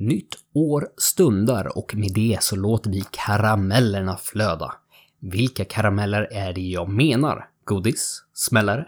[0.00, 4.74] Nytt år stundar och med det så låter vi karamellerna flöda.
[5.20, 7.48] Vilka karameller är det jag menar?
[7.64, 8.22] Godis?
[8.34, 8.86] Smällare?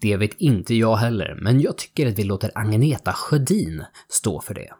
[0.00, 4.54] Det vet inte jag heller, men jag tycker att vi låter Agneta Sjödin stå för
[4.54, 4.72] det.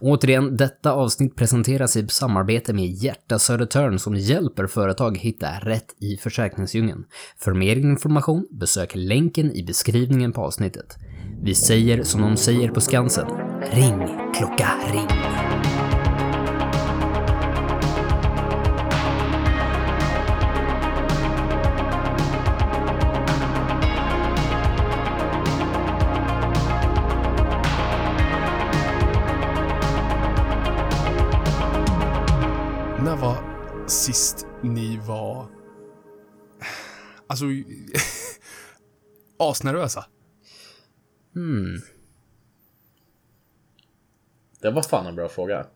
[0.00, 6.16] Återigen, detta avsnitt presenteras i samarbete med Hjärta Södertörn som hjälper företag hitta rätt i
[6.16, 7.04] försäkringsdjungeln.
[7.38, 10.96] För mer information, besök länken i beskrivningen på avsnittet.
[11.42, 13.26] Vi säger som de säger på Skansen.
[13.72, 13.98] Ring,
[14.34, 15.08] klocka, ring.
[33.04, 33.36] När var
[33.88, 35.46] sist ni var...
[37.26, 37.44] Alltså...
[39.38, 40.04] asnervösa?
[41.34, 41.80] Hmm.
[44.60, 45.66] Det var fan en bra fråga.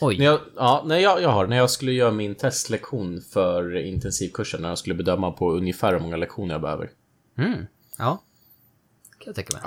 [0.00, 0.18] Oj.
[0.18, 4.62] När jag, ja, när jag, jag har, när jag skulle göra min testlektion för intensivkursen,
[4.62, 6.90] när jag skulle bedöma på ungefär hur många lektioner jag behöver.
[7.38, 7.66] Mm.
[7.98, 8.22] Ja.
[9.18, 9.62] Kan jag tänka mig.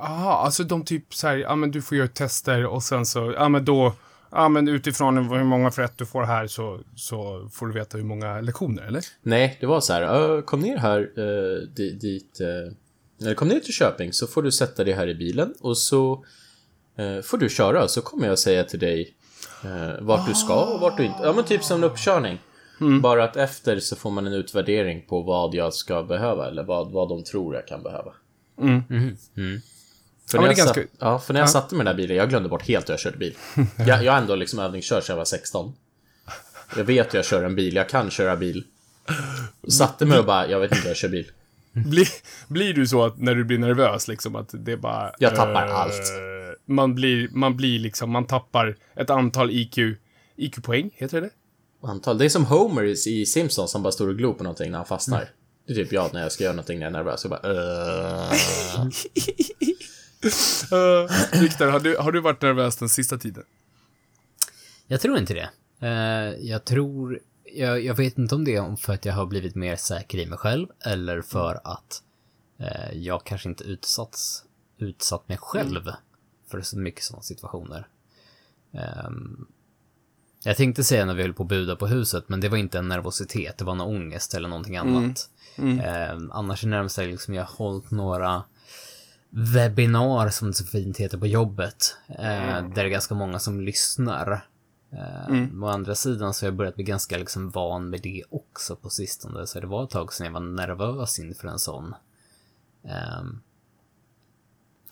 [0.00, 3.32] Jaha, alltså de typ så här, ja men du får göra tester och sen så,
[3.36, 3.94] ja men då,
[4.30, 7.98] ja men utifrån hur många för rätt du får här så, så får du veta
[7.98, 9.02] hur många lektioner, eller?
[9.22, 11.68] Nej, det var så här, "Ö, kom ner här uh,
[12.00, 12.38] dit,
[13.22, 16.24] uh, kom ner till Köping så får du sätta dig här i bilen och så
[16.96, 19.14] eh, får du köra så kommer jag säga till dig
[20.00, 21.18] vart du ska och vart du inte.
[21.22, 22.38] Ja men typ som en uppkörning.
[23.00, 26.92] Bara att efter så får man en utvärdering på vad jag ska behöva eller vad,
[26.92, 28.12] vad de tror jag kan behöva.
[30.30, 31.52] För Ja, när jag ganska- satt, ja, för när jag Ja.
[31.52, 33.34] satte mig i den där bilen, jag glömde bort helt hur jag körde bil.
[33.86, 35.72] Jag, jag har ändå liksom övningskört sedan jag var 16.
[36.76, 38.64] Jag vet hur jag kör en bil, jag kan köra bil.
[39.68, 41.30] Satte mig och bara, jag vet inte hur jag kör bil.
[41.72, 42.08] Blir,
[42.48, 45.12] blir du så att när du blir nervös liksom att det bara...
[45.18, 46.12] Jag tappar eh, allt.
[46.66, 49.78] Man blir, man blir liksom, man tappar ett antal IQ,
[50.36, 51.32] IQ-poäng, heter det det?
[51.88, 52.18] Antal.
[52.18, 54.78] Det är som Homer i i Simpsons som bara står och glor på någonting när
[54.78, 55.18] han fastnar.
[55.18, 55.28] Mm.
[55.66, 57.24] Det är typ jag när jag ska göra någonting när jag är nervös.
[57.24, 58.32] Jag bara uh...
[60.24, 63.44] Uh, Viktor, har du, har du varit nervös den sista tiden?
[64.86, 65.50] Jag tror inte det.
[65.80, 67.20] Eh, jag tror...
[67.54, 70.26] Jag, jag vet inte om det är för att jag har blivit mer säker i
[70.26, 72.02] mig själv eller för att
[72.58, 74.44] eh, jag kanske inte utsatts,
[74.78, 75.90] utsatt mig själv
[76.50, 77.88] för så mycket sådana situationer.
[78.72, 79.46] Ehm,
[80.44, 82.78] jag tänkte säga när vi höll på att buda på huset, men det var inte
[82.78, 85.30] en nervositet, det var en ångest eller någonting annat.
[85.56, 88.42] Ehm, annars är närmast liksom jag har hållit några
[89.30, 93.60] webbinar, som det så fint heter på jobbet, eh, där det är ganska många som
[93.60, 94.46] lyssnar.
[94.92, 98.76] Eh, Å andra sidan så har jag börjat bli ganska liksom van med det också
[98.76, 101.94] på sistone, så det var ett tag sedan jag var nervös inför en sån.
[102.84, 103.40] Ehm,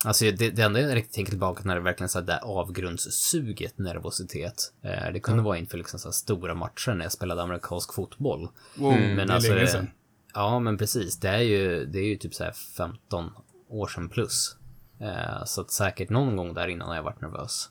[0.05, 3.77] Alltså det, det enda jag riktigt tänker tillbaka när det verkligen så här där avgrundssuget
[3.77, 4.73] nervositet.
[4.81, 8.49] Eh, det kunde vara inför liksom så här stora matcher när jag spelade amerikansk fotboll.
[8.77, 9.91] Wow, det är alltså, länge sedan.
[10.33, 11.19] Ja, men precis.
[11.19, 13.31] Det är ju, det är ju typ så här 15
[13.69, 14.55] år sedan plus.
[15.01, 17.69] Eh, så att säkert någon gång där innan har jag varit nervös.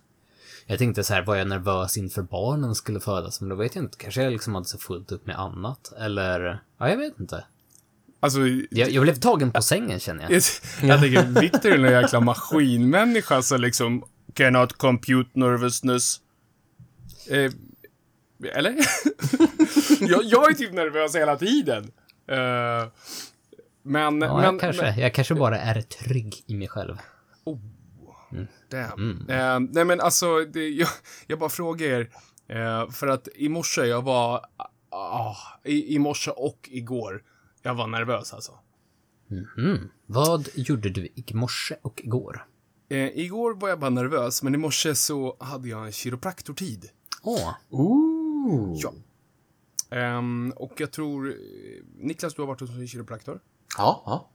[0.66, 3.40] Jag tänkte så här, var jag nervös inför barnen skulle födas?
[3.40, 3.98] Men då vet jag inte.
[3.98, 5.92] Kanske jag liksom hade så fullt upp med annat.
[5.98, 7.44] Eller, ja, jag vet inte.
[8.20, 8.38] Alltså,
[8.70, 10.32] Jag, jag blev tagen på sängen känner jag.
[10.32, 10.42] jag,
[10.82, 14.04] jag tänker, Viktor är en jäkla maskinmänniska så liksom,
[14.34, 16.20] cannot compute nervousness.
[17.30, 17.52] Eh,
[18.54, 18.74] eller?
[20.00, 21.90] jag, jag är typ nervös hela tiden.
[22.28, 22.88] Eh,
[23.88, 24.82] men, Ja, men, jag kanske.
[24.82, 26.96] men Jag kanske bara är trygg i mig själv.
[28.70, 29.26] Damn.
[29.28, 30.88] Eh, nej men alltså, det, jag,
[31.26, 32.10] jag bara frågar er.
[32.48, 34.46] Eh, för att i morse, jag var...
[34.90, 37.22] ah, i, I morse och igår,
[37.62, 38.52] jag var nervös alltså.
[39.30, 39.88] Mm.
[40.06, 42.46] Vad gjorde du i morse och igår?
[42.90, 46.90] Eh, igår var jag bara nervös, men i morse så hade jag en kiropraktortid.
[47.22, 48.78] Åh, Ooh.
[48.82, 48.92] Ja.
[49.96, 51.28] Ehm, och jag tror...
[51.28, 51.34] eh,
[51.96, 53.40] Niklas, du har varit hos en kiropraktor.
[53.76, 54.30] Ja, ja.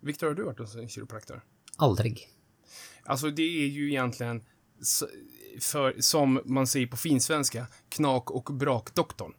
[0.00, 1.42] Viktor, har du varit hos en kiropraktor?
[1.76, 2.28] aldrig.
[3.04, 4.44] Alltså, det är ju egentligen,
[5.60, 9.32] för, som man säger på finsvenska, knak och brakdoktorn.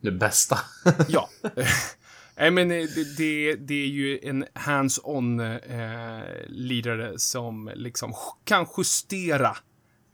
[0.00, 0.58] Det bästa.
[1.08, 1.28] Ja.
[2.38, 8.14] Nej, men eh, det, det, det är ju en hands-on eh, lirare som liksom
[8.44, 9.56] kan justera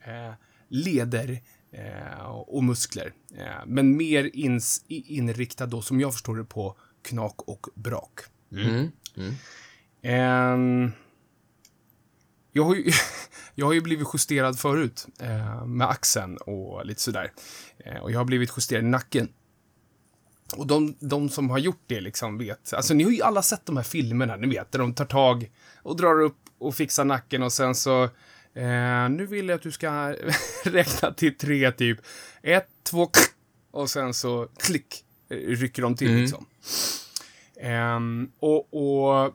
[0.05, 0.33] eh,
[0.67, 1.41] leder
[1.71, 3.13] eh, och muskler.
[3.37, 8.19] Eh, men mer ins, inriktad då, som jag förstår det, på knak och brak.
[8.53, 8.91] Mm.
[10.01, 10.91] Ehm,
[12.51, 12.91] jag, har ju,
[13.55, 17.31] jag har ju blivit justerad förut eh, med axeln och lite sådär.
[17.77, 19.29] Eh, och jag har blivit justerad i nacken.
[20.55, 23.65] Och de, de som har gjort det liksom vet, alltså ni har ju alla sett
[23.65, 27.43] de här filmerna, ni vet, där de tar tag och drar upp och fixar nacken
[27.43, 28.03] och sen så,
[28.53, 30.15] eh, nu vill jag att du ska
[30.63, 31.99] räkna till tre typ.
[32.41, 33.09] Ett, två,
[33.71, 36.45] och sen så klick, eh, rycker de till liksom.
[37.63, 39.33] Ehm, och, och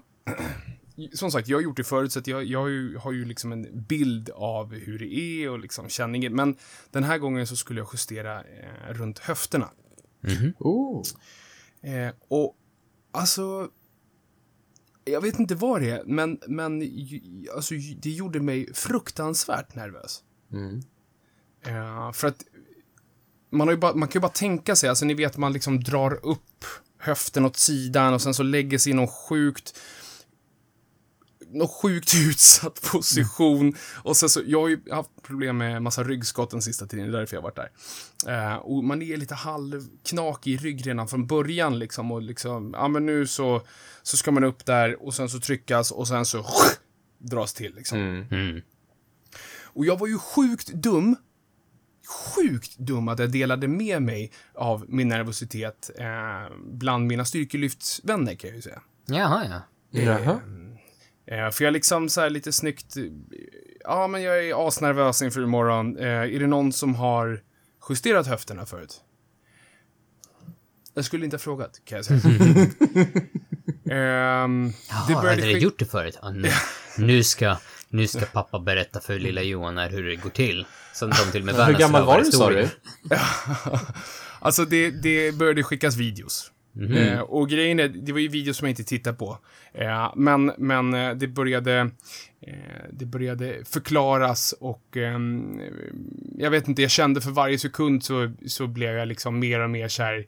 [1.13, 3.25] som sagt, jag har gjort det förut, så att jag, jag har, ju, har ju
[3.25, 6.35] liksom en bild av hur det är och liksom känningen.
[6.35, 6.57] Men
[6.91, 9.71] den här gången så skulle jag justera eh, runt höfterna.
[10.59, 11.03] Oh.
[11.83, 12.57] Eh, och
[13.13, 13.69] alltså,
[15.05, 20.23] jag vet inte vad det är, men, men ju- alltså, det gjorde mig fruktansvärt nervös.
[20.53, 20.83] Mm.
[21.67, 22.45] Eh, för att
[23.51, 25.81] man, har ju bara, man kan ju bara tänka sig, alltså ni vet man liksom
[25.81, 26.65] drar upp
[26.99, 29.75] höften åt sidan och sen så lägger sig i någon sjukt
[31.51, 33.75] någon sjukt utsatt position.
[34.03, 37.17] Och sen så, jag har ju haft problem med massa ryggskott den sista tiden, det
[37.17, 37.71] är därför jag har varit
[38.25, 38.51] där.
[38.51, 42.89] Eh, och man är lite halvknakig i rygg redan från början liksom och liksom, ja
[42.89, 43.63] men nu så,
[44.03, 46.47] så ska man upp där och sen så tryckas och sen så
[47.19, 47.99] dras till liksom.
[47.99, 48.27] Mm.
[48.31, 48.63] Mm.
[49.63, 51.17] Och jag var ju sjukt dum.
[52.09, 58.49] Sjukt dum att jag delade med mig av min nervositet eh, bland mina styrkelyftsvänner kan
[58.49, 58.83] jag ju säga.
[59.07, 60.01] Jaha, ja.
[60.01, 60.41] Jaha.
[61.27, 63.05] Eh, för jag liksom så här lite snyggt, eh,
[63.85, 65.97] ja men jag är asnervös inför imorgon.
[65.99, 67.43] Eh, är det någon som har
[67.89, 69.01] justerat höfterna förut?
[70.95, 72.21] Jag skulle inte ha frågat, kan jag säga.
[73.91, 76.19] Ehm, Jaha, hade du gjort det förut?
[76.35, 76.49] Nu,
[76.99, 77.57] nu, ska,
[77.91, 80.67] nu ska pappa berätta för lilla Johan här hur det går till.
[80.95, 82.69] Som de till och med Hur gammal var du sa du?
[84.41, 86.53] Alltså det, det började skickas videos.
[86.95, 89.39] Eh, och grejen är, det var ju videos som jag inte tittade på.
[89.73, 91.91] Eh, men men eh, det började
[92.41, 95.61] eh, det började förklaras och ehm,
[96.39, 99.71] jag vet inte, jag kände för varje sekund så, så blev jag liksom mer och
[99.71, 100.27] mer kär.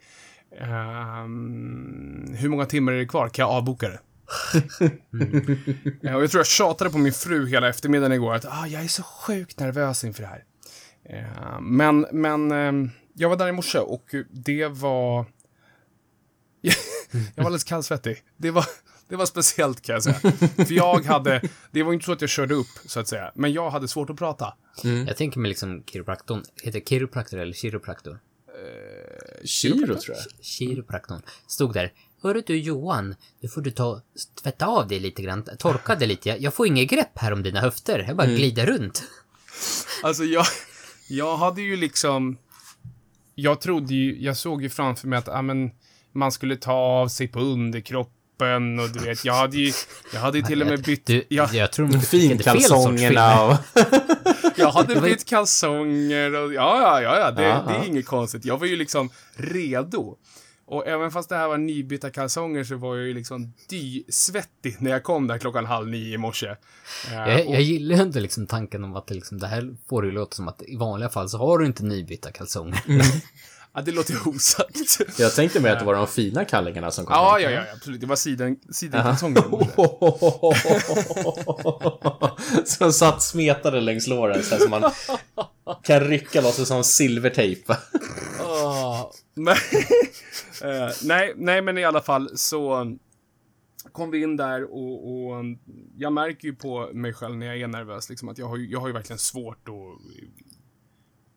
[0.60, 3.28] Ehm, hur många timmar är det kvar?
[3.28, 3.98] Kan jag avboka det?
[6.02, 8.84] Eh, och jag tror jag tjatade på min fru hela eftermiddagen igår att ah, jag
[8.84, 10.44] är så sjukt nervös inför det här.
[11.04, 15.26] Eh, men, men ehm, jag var där i morse och det var...
[17.10, 18.22] jag var alldeles kallsvettig.
[18.36, 18.66] Det var,
[19.08, 20.20] det var speciellt kan jag säga.
[20.56, 23.52] För jag hade, det var inte så att jag körde upp så att säga, men
[23.52, 24.54] jag hade svårt att prata.
[25.06, 26.42] Jag tänker mig liksom kiropraktorn.
[26.62, 28.18] Heter det kiropraktor eller kiropraktor?
[29.44, 30.44] Kiro, tror jag.
[30.44, 31.22] Kiropraktorn.
[31.46, 31.92] Stod där.
[32.22, 34.00] Hörru du Johan, nu får du ta
[34.42, 36.28] tvätta av dig lite grann, torka dig lite.
[36.28, 38.04] Jag, jag får inget grepp här om dina höfter.
[38.08, 39.02] Jag bara glider runt.
[40.02, 40.46] Alltså jag,
[41.08, 42.38] jag hade ju liksom,
[43.34, 45.70] jag trodde ju, jag såg ju framför mig att, ja men,
[46.12, 49.72] man skulle ta av sig på underkroppen och du vet, jag hade ju,
[50.12, 53.56] jag hade ju till och med bytt, Du, jag, jag tror sorts Finkalsongerna och...
[54.56, 57.84] jag hade bytt kalsonger och, ja, ja, ja, ja det, Ja, det är ja.
[57.84, 58.44] inget konstigt.
[58.44, 60.16] Jag var ju liksom redo.
[60.70, 64.90] Och även fast det här var nybytta kalsonger så var jag ju liksom dysvettig när
[64.90, 66.46] jag kom där klockan halv nio i morse.
[66.48, 66.56] Eh,
[67.14, 70.02] Jag, och- jag gillar ju inte liksom tanken om att det, liksom, det här får
[70.02, 72.80] det ju låta som att i vanliga fall så har du inte nybytta kalsonger.
[73.74, 75.00] ja, det låter ju osagt.
[75.18, 78.00] Jag tänkte mig att det var de fina kallingarna som kom Ja, ja, ja, absolut.
[78.00, 79.42] Det var siden, sidenkalsonger.
[82.64, 84.92] Som satt smetade längs låren så här som man
[85.82, 87.72] kan rycka loss det som silvertejp.
[88.40, 89.10] Ah,
[90.62, 92.96] eh, nej, nej, men i alla fall så
[93.92, 95.44] kom vi in där och, och
[95.96, 98.80] jag märker ju på mig själv när jag är nervös liksom att jag har jag
[98.80, 99.74] har ju verkligen svårt att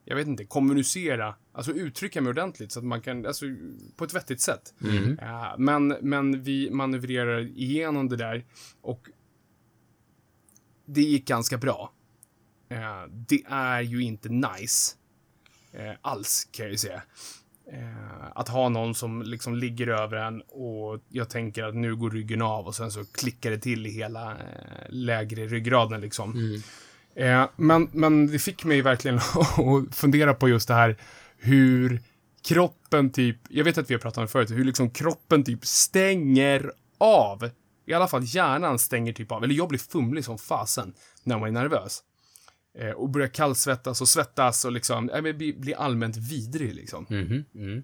[0.04, 3.46] jag vet inte, kommunicera, alltså uttrycka mig ordentligt så att man kan, alltså
[3.96, 4.74] på ett vettigt sätt.
[5.22, 8.44] Eh, men, men vi manövrerar igenom det där
[8.80, 9.08] och
[10.86, 11.92] det gick ganska bra.
[12.68, 14.96] Eh, det är ju inte nice
[16.00, 17.02] alls, kan jag ju säga.
[17.72, 22.10] Eh, att ha någon som liksom ligger över en och jag tänker att nu går
[22.10, 24.36] ryggen av och sen så klickar det till i hela eh,
[24.88, 26.60] lägre ryggraden liksom.
[27.14, 30.96] Eh, men, men det fick mig verkligen att fundera på just det här
[31.38, 32.00] hur
[32.48, 35.66] kroppen typ, jag vet att vi har pratat om det förut, hur liksom kroppen typ
[35.66, 37.50] stänger av.
[37.86, 41.48] I alla fall hjärnan stänger typ av, eller jag blir fumlig som fasen när man
[41.48, 42.02] är nervös.
[42.74, 47.06] Eh, och börjar kallsvettas och svettas och liksom, äh, men blir, blir allmänt vidrig liksom.
[47.10, 47.82] Mhm, mm.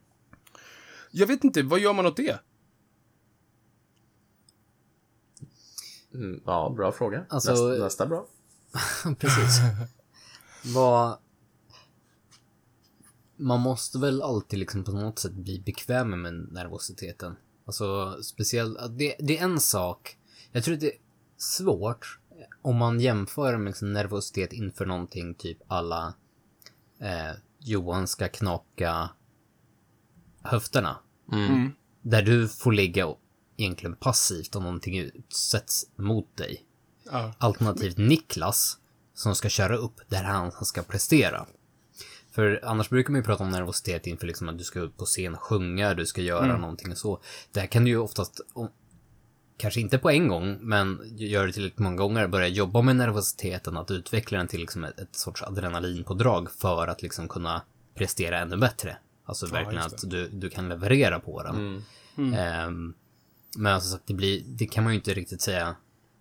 [1.11, 2.40] Jag vet inte, vad gör man åt det?
[6.14, 7.25] Mm, ja, bra fråga.
[7.28, 8.26] Alltså- nästa, nästa bra.
[9.18, 9.61] Precis.
[10.75, 11.18] Vad...
[13.37, 17.37] Man måste väl alltid liksom på något sätt bli bekväm med nervositeten.
[17.64, 20.18] Alltså, speciellt, det, det är en sak.
[20.52, 20.99] Jag tror att det är
[21.37, 22.19] svårt
[22.62, 26.14] om man jämför med liksom nervositet inför någonting typ alla
[27.00, 29.11] eh, Johan ska knaka
[30.42, 30.97] höfterna.
[31.32, 31.73] Mm.
[32.02, 33.20] Där du får ligga och
[33.56, 36.64] egentligen passivt om någonting utsätts mot dig.
[37.12, 37.35] Ja.
[37.38, 38.78] Alternativt Niklas,
[39.14, 41.47] som ska köra upp där han ska prestera.
[42.30, 45.04] För annars brukar man ju prata om nervositet inför liksom att du ska upp på
[45.04, 47.20] scen och sjunga, du ska göra någonting och så.
[47.52, 48.70] Där kan du ju oftast, om-
[49.61, 53.76] kanske inte på en gång, men gör det tillräckligt många gånger, börja jobba med nervositeten,
[53.76, 57.62] att utveckla den till liksom ett, ett sorts adrenalinpådrag för att liksom kunna
[57.95, 58.97] prestera ännu bättre.
[59.25, 61.83] Alltså verkligen just att du, du kan leverera på den.
[62.35, 62.95] Ehm,
[63.57, 65.76] men som sagt, det, blir, det kan man ju inte riktigt säga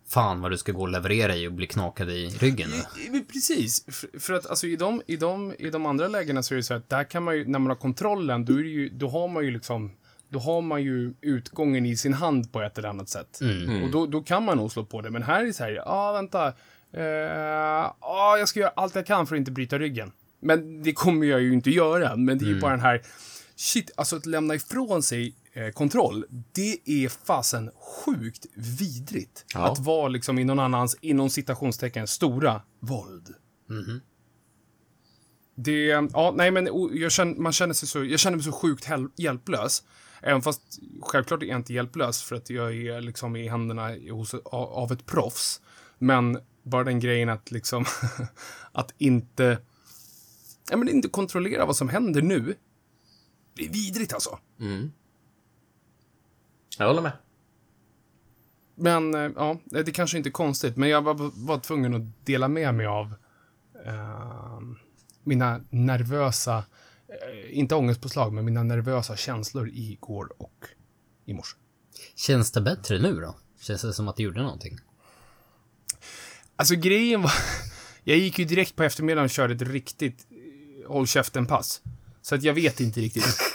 [0.07, 3.17] fan vad du ska gå och leverera i och bli knakad i ryggen nu.
[3.17, 6.53] I- Precis, för, för att alltså i de, i, de, i de andra lägena så
[6.53, 8.69] är det så att där kan man ju, när man har kontrollen, då, är det
[8.69, 9.91] ju, då har man ju liksom,
[10.29, 13.39] då har man ju utgången i sin hand på ett eller annat sätt.
[13.83, 15.71] Och då, då kan man nog slå på det, men här är det så här,
[15.71, 16.47] ja ah, vänta,
[16.93, 20.11] eh, ah, jag ska göra allt jag kan för att inte bryta ryggen.
[20.41, 23.01] Men det kommer jag ju inte göra, men det är ju bara den här,
[23.55, 27.71] shit, alltså att lämna ifrån sig eh, kontroll, det är fasen
[28.05, 29.45] sjukt vidrigt.
[29.53, 29.71] Ja.
[29.71, 33.27] Att vara liksom i någon annans, inom citationstecken, stora våld.
[35.55, 38.85] Det, ja, nej men jag känner, man känner sig så, jag känner mig så sjukt
[38.85, 39.83] hel- hjälplös.
[40.21, 44.33] Även fast självklart är jag inte hjälplös för att jag är liksom i händerna hos,
[44.43, 45.61] av, ett proffs.
[45.97, 47.85] Men bara den grejen att liksom,
[48.71, 49.57] att inte,
[50.69, 52.55] ja men inte kontrollera vad som händer nu.
[53.53, 54.39] Det är vidrigt alltså.
[56.77, 57.11] Jag håller med.
[58.75, 62.47] Men eh, ja, det kanske inte är konstigt, men jag var, var tvungen att dela
[62.47, 63.13] med mig av
[63.85, 64.59] eh,
[65.23, 66.63] mina nervösa,
[67.49, 70.65] inte ångestpåslag, men mina nervösa känslor igår och
[71.25, 71.57] i morse.
[72.15, 73.35] Känns det bättre nu då?
[73.61, 74.77] Känns det som att det gjorde någonting?
[76.55, 77.31] Alltså grejen var,
[78.03, 81.81] jag gick ju direkt på eftermiddagen och körde ett riktigt eh, håll käften-pass.
[82.21, 83.48] Så att jag vet inte riktigt.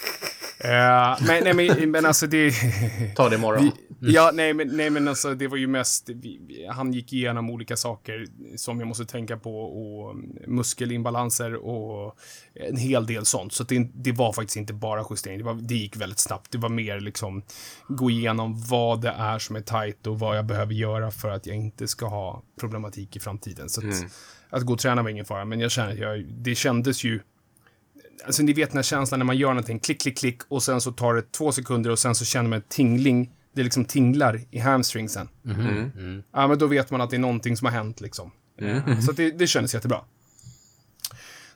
[0.65, 2.53] Eh, men, nej, men, men alltså det...
[3.17, 3.71] Ta det imorgon.
[4.01, 7.51] Ja, nej men, nej men alltså det var ju mest, vi, vi- han gick igenom
[7.51, 12.17] olika saker som jag måste tänka på och mm, muskelimbalanser och
[12.55, 13.53] en hel del sånt.
[13.53, 16.51] Så att det, det var faktiskt inte bara justering, det, var, det gick väldigt snabbt.
[16.53, 17.43] Det var mer liksom
[17.89, 21.47] gå igenom vad det är som är tajt och vad jag behöver göra för att
[21.47, 23.69] jag inte ska ha problematik i framtiden.
[23.69, 23.95] Så att,
[24.51, 27.21] att gå och träna var ingen fara, men jag känner, jag, det kändes ju
[28.27, 30.81] Alltså ni vet den här känslan när man gör någonting, klick, klick, klick och sen
[30.81, 33.31] så tar det två sekunder och sen så känner man tingling.
[33.55, 35.29] Det liksom tinglar i hamstringsen.
[36.33, 38.31] Ja, men då vet man att det är någonting som har hänt liksom.
[38.61, 40.01] Eh, Så att det, det kändes jättebra.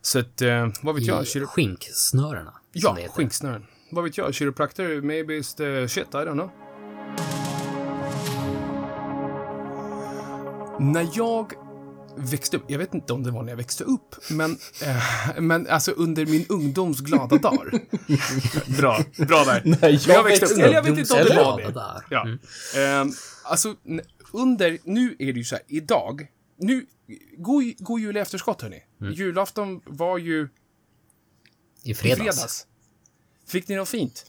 [0.00, 1.22] Så att, eh, vad vet jag?
[1.22, 1.46] I Kiro...
[1.46, 2.54] skinksnörena.
[2.72, 3.66] Ja, skinksnören.
[3.90, 4.34] Vad vet jag?
[4.34, 6.50] Chiropractor, maybe it's the shit, I don't know.
[10.80, 11.52] När jag
[12.16, 14.50] växte upp, jag vet inte om det var när jag växte upp, men,
[14.82, 17.70] eh, men alltså under min ungdoms glada dagar.
[18.80, 19.62] bra, bra där.
[19.64, 21.72] När jag jag växte upp, eller jag vet inte om det Ungdomsglada var det.
[21.72, 22.38] Där.
[22.74, 22.80] Ja.
[22.80, 23.12] Ehm,
[23.44, 24.00] alltså, n-
[24.32, 26.26] under, nu är det ju så här, idag,
[26.58, 26.86] nu,
[27.36, 28.82] god, god jul i efterskott hörni.
[29.14, 30.48] Julafton var ju
[31.82, 32.18] I i fredags.
[32.36, 32.66] fredags.
[33.46, 34.26] Fick ni något fint?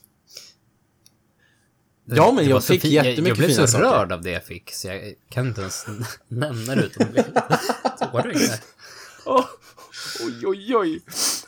[2.15, 3.85] Ja, men jag var så fick fi- jag, jättemycket jag blev fina så saker.
[3.85, 5.85] rörd av det jag fick, så jag kan inte ens
[6.27, 7.23] nämna det utan att bli
[8.11, 8.51] tårögd.
[9.25, 9.45] Åh,
[10.25, 11.01] oj, oj, oj.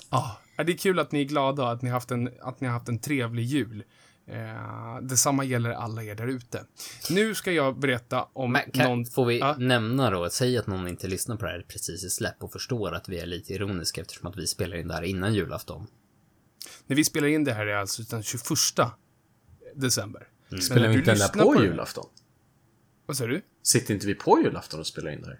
[0.09, 2.67] Ah, det är kul att ni är glada att ni har haft en, att ni
[2.67, 3.83] har haft en trevlig jul.
[4.27, 6.65] Eh, detsamma gäller alla er där ute.
[7.09, 9.05] Nu ska jag berätta om Men kan, någon...
[9.05, 9.55] får vi Ja.
[9.57, 12.95] nämna då, säg att någon inte lyssnar på det här precis i släpp och förstår
[12.95, 15.87] att vi är lite ironiska eftersom att vi spelar in det här innan julafton.
[16.87, 18.41] När vi spelar in det här är alltså den 21
[19.75, 20.27] december.
[20.51, 22.05] Men Spelar vi inte den där på det- julafton?
[23.05, 23.41] Vad säger du?
[23.63, 25.39] Sitter inte vi på julafton och spelar in det här?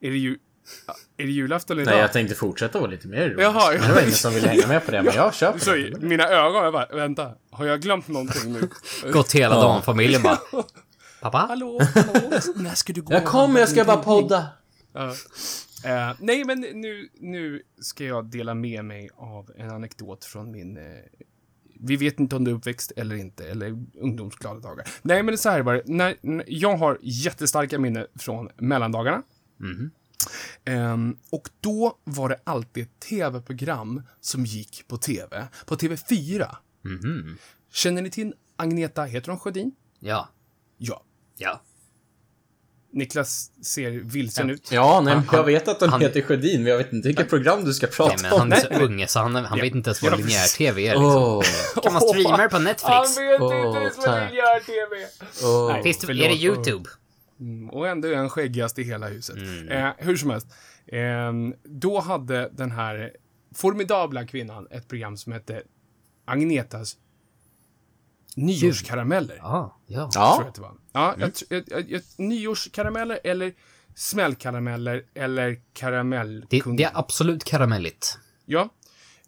[0.00, 0.38] Är det, ju,
[0.86, 1.90] ja, är det julafton idag?
[1.92, 3.40] Nej, jag tänkte fortsätta vara lite mer ironisk.
[3.42, 5.72] Jaha, Men det var ingen som ville hänga med på det, men jag köper Så,
[5.74, 5.98] det.
[6.00, 8.68] mina ögon, jag bara, vänta, har jag glömt någonting nu?
[9.12, 10.36] Gått hela dagen, familjen bara
[11.20, 11.38] Pappa?
[11.38, 13.12] hallå, hallå, när ska du gå?
[13.14, 14.46] Jag kommer, jag ska bara podda.
[14.92, 15.14] Ja.
[15.84, 20.76] Eh, nej, men nu, nu ska jag dela med mig av en anekdot från min...
[20.76, 20.82] Eh,
[21.80, 24.88] vi vet inte om det är uppväxt eller inte, eller ungdomsglada dagar.
[25.02, 25.82] Nej, men det är så här var det.
[25.86, 29.22] När, när, jag har jättestarka minnen från mellandagarna.
[30.64, 35.46] Ehm, och då var det alltid ett tv-program som gick på tv.
[35.66, 36.56] På TV4.
[36.82, 37.38] Mhm.
[37.72, 39.72] Känner ni till Agneta, heter hon Sjödin?
[39.98, 40.28] Ja.
[40.78, 41.02] Ja.
[41.36, 41.62] Ja.
[42.96, 44.72] Niklas ser vilsen ut.
[44.72, 47.28] Ja, nej, Han- jag vet att hon han- heter Sjödin, men jag vet inte vilket
[47.30, 48.62] program du ska Nej, prata men han är om.
[48.62, 49.64] så Nej, unge så han, han Ja.
[49.64, 51.06] vet inte ens vad Ja, linjär-tv är liksom.
[51.06, 51.42] Åh,
[51.82, 52.82] Kan man streama det på Netflix?
[52.82, 55.06] Han vet Åh, inte ens vad linjär-tv
[55.44, 55.72] åh.
[55.72, 55.82] Nej.
[55.82, 56.88] Finns det, är det YouTube?
[57.40, 59.36] Mm, och ändå är han skäggigast i hela huset.
[59.70, 60.46] Eh, hur som helst.
[60.86, 61.32] Eh,
[61.64, 63.10] då hade den här
[63.54, 65.62] formidabla kvinnan ett program som hette
[66.24, 66.96] Agnetas
[68.36, 69.36] nyårskarameller.
[69.36, 70.10] Ja, ja.
[70.10, 70.72] Tror jag att det var.
[70.92, 73.52] Ja, tr- jag, jag, jag, nyårskarameller eller
[73.94, 76.76] smällkarameller eller Det, karamellkung.
[76.76, 78.18] det är absolut karamelligt.
[78.46, 78.68] Ja.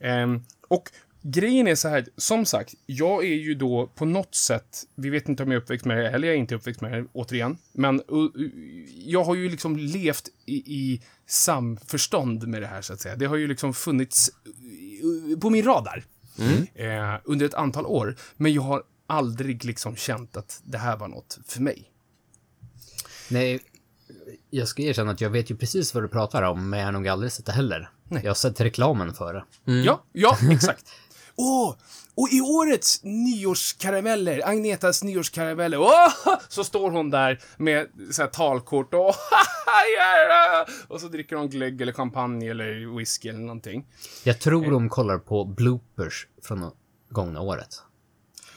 [0.01, 0.91] Ehm, och
[1.23, 5.29] grejen är så här, som sagt, jag är ju då på något sätt, vi vet
[5.29, 7.59] inte om jag är uppväxt med det, eller jag är inte uppväxt med det, återigen.
[7.73, 8.51] Men uh, uh,
[8.95, 13.17] jag har ju liksom levt i, i samförstånd med det här, så att säga.
[13.17, 14.31] Det har ju liksom funnits
[15.05, 16.05] uh, på min radar
[16.75, 18.17] eh, under ett antal år.
[18.37, 21.93] Men jag har aldrig liksom känt att det här var något för mig.
[23.31, 23.61] Nej,
[24.51, 26.93] jag ska erkänna att jag vet ju precis vad du pratar om, men jag har
[26.93, 27.91] nog aldrig sett det heller.
[28.09, 29.73] Jag har sett reklamen för det.
[29.73, 30.85] Ja, ja, exakt.
[31.37, 31.75] Åh,
[32.15, 36.09] och i årets nyårskarameller, Agnetas nyårskarameller, åh,
[36.49, 39.15] så står hon där med så här talkort och
[40.89, 43.87] och så dricker hon glögg eller champagne eller whisky eller någonting.
[44.25, 46.71] Jag tror de kollar på bloopers från
[47.11, 47.83] gångna året.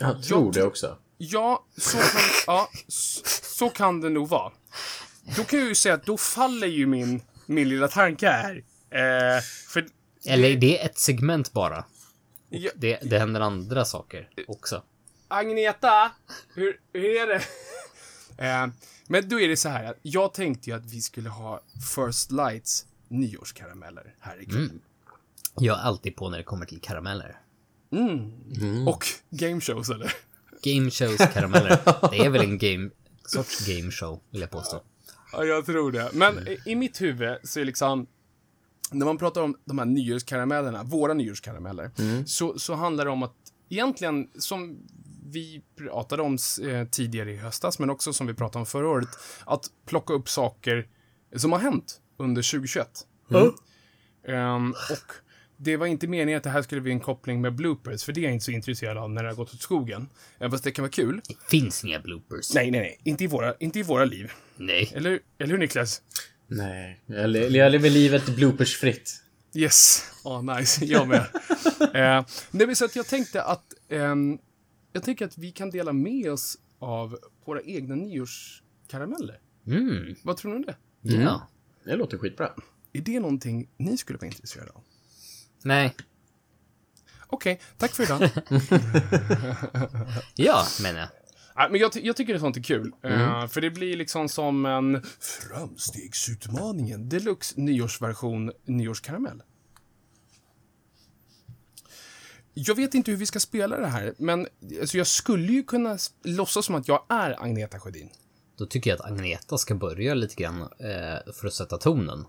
[0.01, 0.97] Jag tror Jag det också.
[1.17, 4.51] Ja, så kan, ja, så, så kan det nog vara.
[5.35, 8.63] Då kan jag ju säga att då faller ju min, min lilla tanke här.
[8.89, 9.87] Eh, för
[10.25, 11.85] Eller det är ett segment bara.
[12.49, 12.71] Ja.
[12.75, 14.83] Det, det händer andra saker också.
[15.27, 16.11] Agneta,
[16.53, 17.43] hur, hur är det?
[18.45, 18.67] eh,
[19.07, 21.61] men då är det så här att jag tänkte ju att vi skulle ha
[21.95, 24.69] First Lights nyårskarameller här ikväll.
[25.59, 27.40] Jag är alltid på när det kommer till karameller.
[28.87, 30.13] Och game shows eller?
[30.63, 31.79] Game shows karameller.
[32.11, 32.89] Det är väl en game,
[33.25, 34.81] sorts game show, vill jag påstå.
[35.31, 36.09] Ja, jag tror det.
[36.13, 38.07] Men i- i mitt huvud så är liksom,
[38.91, 41.91] när man pratar om de här nyårskaramellerna, våra nyårskarameller,
[42.25, 43.35] så, så handlar det om att
[43.69, 44.77] egentligen, som
[45.25, 46.37] vi pratade om
[46.69, 49.09] eh, tidigare i höstas, men också som vi pratade om förra året,
[49.45, 50.87] att plocka upp saker
[51.35, 53.07] som har hänt under 2021.
[54.27, 55.11] Ehm, och
[55.63, 58.19] det var inte meningen att det här skulle bli en koppling med bloopers, för det
[58.21, 60.09] är jag inte så intresserad av när det har gått åt skogen.
[60.37, 61.21] Även fast det kan vara kul.
[61.27, 62.53] Det finns inga bloopers.
[62.53, 62.99] Nej, nej, nej.
[63.03, 64.31] Inte i våra, inte i våra liv.
[64.57, 64.91] Nej.
[64.95, 66.01] Eller, eller hur, Niklas?
[66.47, 69.23] Nej, jag, le- jag lever livet bloopersfritt.
[69.55, 70.03] Yes.
[70.23, 70.85] Ja, nice.
[70.85, 71.17] Jag med.
[71.93, 74.37] eh, nej, men så att jag tänkte att ehm,
[74.93, 79.39] jag tänker att vi kan dela med oss av våra egna nyårskarameller.
[79.67, 80.15] Mm.
[80.23, 80.75] Vad tror ni om det?
[81.01, 81.47] Ja.
[81.83, 82.49] Det låter skitbra.
[82.93, 84.83] Är det någonting ni skulle vara intresserade av?
[85.63, 85.95] Nej.
[87.27, 88.29] Okej, tack för idag.
[90.35, 91.09] Ja, menar jag.
[91.55, 92.91] Nej, men jag, jag tycker det är sånt är kul.
[93.03, 99.43] Eh, för det blir liksom som en Framstegsutmaningen deluxe nyårsversion nyårskaramell.
[102.53, 104.47] Jag vet inte hur vi ska spela det här, men
[104.81, 108.09] alltså, jag skulle ju kunna låtsas som att jag är Agneta Sjödin.
[108.57, 112.25] Då tycker jag att Agneta ska börja lite grann eh, för att sätta tonen.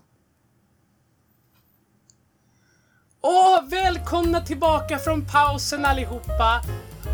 [3.25, 6.61] Åh, välkomna tillbaka från pausen allihopa!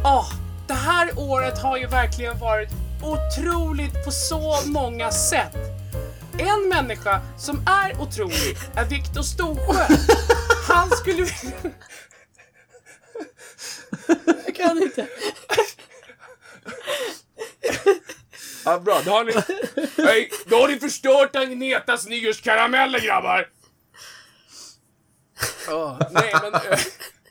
[0.05, 0.33] Åh,
[0.67, 2.69] det här året har ju verkligen varit
[3.03, 5.55] otroligt på så många sätt.
[6.37, 9.85] En människa som är otrolig är Viktor Storsjö.
[10.67, 11.27] Han skulle...
[14.45, 15.07] Jag kan inte.
[18.65, 19.01] Ja, bra.
[19.05, 19.33] Då har ni...
[20.07, 23.58] Hej, då har ni förstört Agnetas nyårskarameller, grabbar!
[26.11, 26.53] Nej, men...
[26.53, 26.79] eh,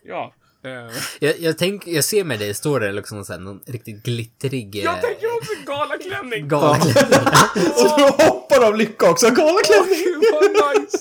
[0.02, 0.34] ja.
[0.64, 4.02] eh, Jag, jag, tänk, jag ser med dig, står där liksom så här, någon riktigt
[4.04, 4.76] glittrig...
[4.76, 6.48] Eh, jag tänker också galaklänning.
[6.48, 7.18] galklänning.
[7.78, 10.04] Och du hoppar av lycka också, galaklänning!
[10.04, 10.98] Gud, vad nice!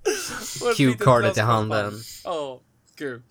[1.22, 1.92] Glas i handen.
[2.24, 2.60] Ja,
[2.98, 3.22] kul.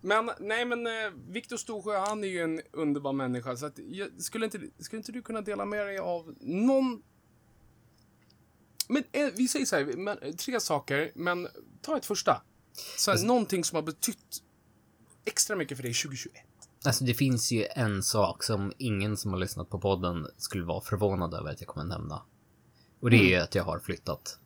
[0.00, 0.92] Men, nej men, eh,
[1.28, 5.12] Viktor Storsjö, han är ju en underbar människa, så att, jag, skulle, inte, skulle inte
[5.12, 7.02] du kunna dela med dig av någon...
[8.88, 11.48] Men eh, vi säger så här, men, eh, tre saker, men
[11.82, 12.42] ta ett första.
[12.96, 14.42] Så här, någonting som har betytt
[15.24, 16.32] extra mycket för dig 2021.
[16.84, 20.80] Alltså det finns ju en sak som ingen som har lyssnat på podden skulle vara
[20.80, 22.22] förvånad över att jag kommer nämna.
[23.00, 24.38] Och det är ju att jag har flyttat.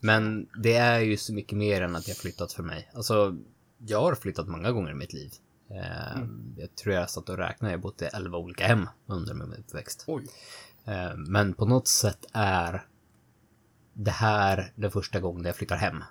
[0.00, 2.90] Men det är ju så mycket mer än att jag flyttat för mig.
[2.94, 3.36] Alltså,
[3.78, 5.32] jag har flyttat många gånger i mitt liv.
[5.70, 6.22] Eh,
[6.56, 9.52] Jag tror jag satt och räknade, jag har bott i 11 olika hem under min
[9.54, 10.04] uppväxt.
[10.84, 12.86] Eh, Men på något sätt är
[13.94, 16.04] det här den första gången jag flyttar hem.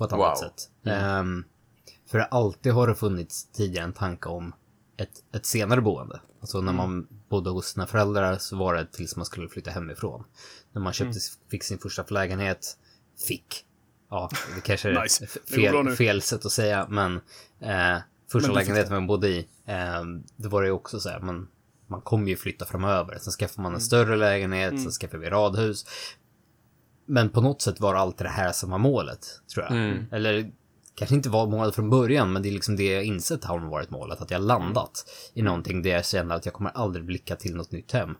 [0.00, 0.48] På ett annat Wow.
[0.48, 0.70] sätt.
[0.86, 1.44] Ehm,
[2.10, 4.52] för alltid har det funnits tidigare en tanke om
[4.96, 6.20] ett, ett senare boende.
[6.40, 10.24] Alltså när man bodde hos sina föräldrar så var det tills man skulle flytta hemifrån.
[10.72, 11.18] När man köpte,
[11.50, 12.76] fick sin första lägenhet,
[13.26, 13.64] fick.
[14.10, 15.26] Ja, det kanske är Nice.
[15.26, 17.16] fel, fel sätt att säga, men
[17.60, 17.98] eh,
[18.32, 20.02] första Men lägenheten man bodde i, eh,
[20.36, 21.48] det var det ju också så här, man,
[21.86, 23.18] man kommer ju flytta framöver.
[23.18, 25.84] Sen skaffar man en större lägenhet, sen skaffar vi radhus.
[27.10, 29.74] Men på något sätt var alltid det här som var målet, tror jag.
[30.10, 30.52] Eller
[30.94, 33.90] kanske inte var målet från början, men det är liksom det jag insett har varit
[33.90, 34.20] målet.
[34.20, 37.72] Att jag landat i någonting där jag känner att jag kommer aldrig blicka till något
[37.72, 38.16] nytt hem.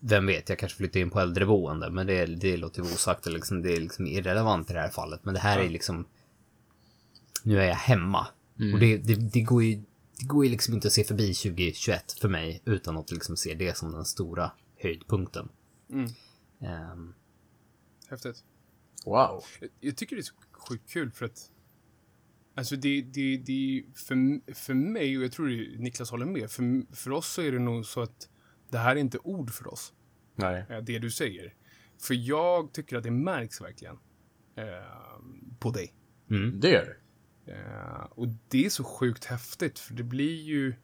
[0.00, 3.26] Vem vet, jag kanske flyttar in på äldreboende, men det, det låter ju osagt.
[3.26, 5.20] Liksom, det är liksom irrelevant i det här fallet.
[5.22, 6.06] Men det här är liksom...
[7.42, 8.26] Nu är jag hemma.
[8.72, 9.82] Och det, det, det går ju
[10.18, 13.54] det går ju liksom inte att se förbi 2021 för mig utan att liksom se
[13.54, 15.48] det som den stora höjdpunkten.
[15.92, 16.10] Mm.
[16.60, 17.14] Ehm,
[18.08, 18.44] Häftigt.
[19.04, 19.44] Wow.
[19.60, 21.50] Jag, jag tycker det är så sjukt kul för att
[22.56, 27.10] Alltså det, det, det för, för mig, och jag tror Niklas håller med, för, för
[27.10, 28.28] oss så är det nog så att
[28.70, 29.92] det här är inte ord för oss,
[30.34, 30.64] Nej.
[30.70, 31.54] eh, det du säger.
[31.98, 33.98] För jag tycker att det märks verkligen
[34.56, 34.64] eh,
[35.58, 35.94] på dig.
[36.60, 36.96] Det gör
[37.44, 37.52] det.
[37.52, 40.74] Eh, och det är så sjukt häftigt, för det blir ju...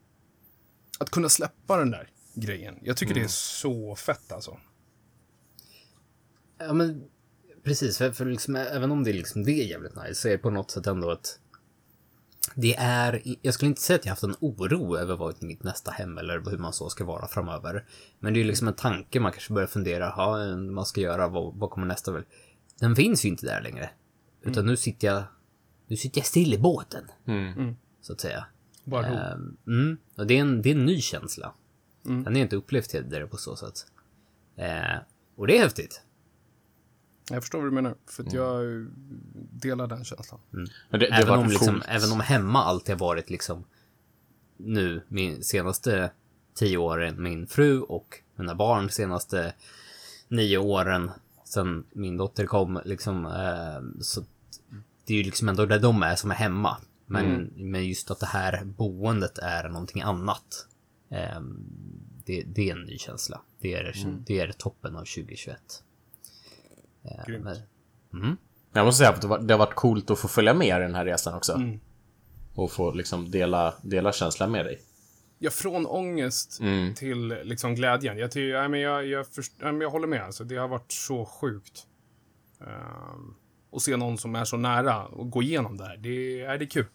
[0.99, 2.79] Att kunna släppa den där grejen.
[2.83, 4.61] Jag tycker det är så fett alltså.
[6.67, 7.05] Ja men
[7.63, 10.39] precis, för, för liksom, även om det, liksom, det är jävligt nice så är det
[10.39, 11.39] på något sätt ändå att
[12.55, 15.91] det är, jag skulle inte säga att jag haft en oro över vad mitt nästa
[15.91, 17.85] hem eller hur man så ska vara framöver.
[18.19, 21.55] Men det är liksom en tanke man kanske börjar fundera, ha, man ska göra, vad,
[21.55, 22.25] vad kommer nästa väl?
[22.79, 23.91] Den finns ju inte där längre.
[24.43, 25.23] Utan nu sitter jag,
[25.87, 27.05] nu sitter jag still i båten.
[28.01, 28.45] Så att säga.
[28.85, 29.15] Bara ro.
[29.15, 31.55] Ehm, mm, och det är, en, det är en ny känsla.
[32.07, 32.25] Mm.
[32.25, 33.87] Den är inte upplevt tidigare på så sätt.
[34.57, 34.99] Eh,
[35.37, 36.03] och det är häftigt.
[37.33, 38.83] Jag förstår vad du menar, för att jag eh,
[39.53, 40.41] delar den känslan.
[40.51, 43.65] Men det, det Även om, liksom, även om hemma alltid har varit liksom
[44.57, 46.11] nu, min senaste
[46.55, 49.55] tio åren, min fru och mina barn senaste
[50.29, 51.11] nio åren
[51.53, 54.25] sen min dotter kom, liksom, eh, så
[55.05, 56.77] det är ju liksom ändå där de är som är hemma.
[57.07, 60.67] Men, men just att det här boendet är någonting annat.
[61.11, 61.41] Eh,
[62.25, 63.41] det, det är en ny känsla.
[63.61, 65.59] Det är, det är toppen av 2021.
[67.05, 67.45] Eh, Grymt.
[68.11, 68.37] men-
[68.73, 70.83] Jag måste säga att det, var, det har varit coolt att få följa med i
[70.83, 71.53] den här resan också.
[71.53, 71.81] Mm.
[72.55, 74.81] Och få liksom dela, dela känslan med dig.
[75.39, 76.95] Ja, från ångest Mm.
[76.95, 78.19] till liksom glädjen.
[78.19, 80.23] Jag, tycker, ja, men jag, jag, först, jag håller med.
[80.25, 81.87] Alltså, det har varit så sjukt.
[82.61, 83.35] Um,
[83.71, 85.97] och se någon som är så nära och gå igenom det här.
[85.97, 86.87] Det, är det är kul.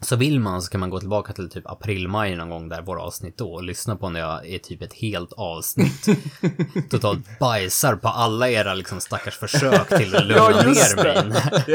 [0.00, 3.02] Så vill man så kan man gå tillbaka till typ april-maj någon gång där våra
[3.02, 6.06] avsnitt då och lyssna på när jag är typ ett helt avsnitt
[6.90, 11.28] totalt bajsar på alla era liksom stackars försök till att lugna Ja, ner mig.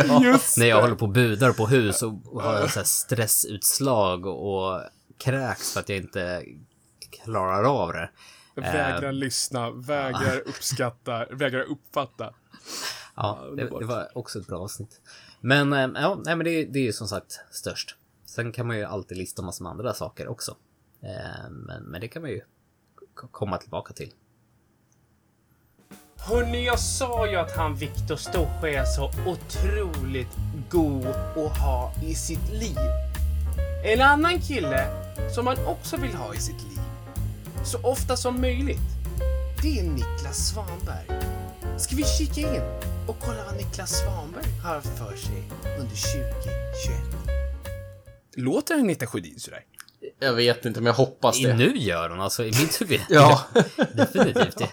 [0.08, 4.82] När, Just när jag håller på och budar på hus och har så stressutslag och
[5.24, 6.44] kräks för att jag inte
[7.24, 8.10] klarar av det.
[8.56, 12.34] Vägrar lyssna, vägrar uppskatta, vägrar uppfatta.
[13.16, 15.02] Ja, det, det var också ett bra avsnitt.
[15.42, 17.96] Men eh, ja, nej, men det, det är ju som sagt störst.
[18.32, 20.56] Sen kan man ju alltid lista massor med andra saker också.
[21.02, 22.42] Eh, men, men det kan man ju
[23.16, 24.14] komma tillbaka till.
[26.18, 30.38] Hörni, jag sa ju att han Viktor Storsjö är så otroligt
[30.70, 32.78] god att ha i sitt liv.
[33.86, 34.88] En annan kille
[35.36, 36.80] som man också vill ha i sitt liv,
[37.66, 38.90] så ofta som möjligt,
[39.62, 41.08] det är Niklas Svanberg.
[41.78, 42.62] Ska vi kika in
[43.08, 45.44] och kolla vad Niklas Svanberg har för sig
[45.80, 47.41] under 2021?
[48.36, 49.66] Låter Agneta Sjödin sådär?
[50.20, 51.54] Jag vet inte, men jag hoppas det.
[51.54, 53.02] Nu gör hon alltså, i mitt huvud.
[53.10, 53.46] Ja.
[53.94, 54.70] Definitivt det.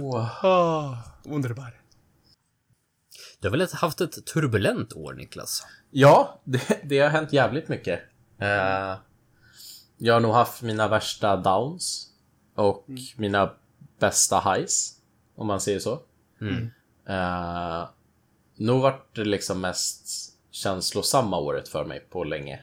[0.00, 0.44] oh.
[0.46, 1.80] Ah, underbar.
[3.40, 5.66] Du har väl haft ett turbulent år, Niklas?
[5.90, 8.00] Ja, det, det har hänt jävligt mycket.
[8.38, 8.94] Eh,
[9.96, 12.08] jag har nog haft mina värsta downs
[12.54, 13.52] och mina
[13.98, 14.98] bästa highs,
[15.36, 15.92] om man säger så.
[17.08, 17.88] Eh,
[18.56, 20.08] nog vart det liksom mest
[20.50, 22.62] känslosamma året för mig på länge.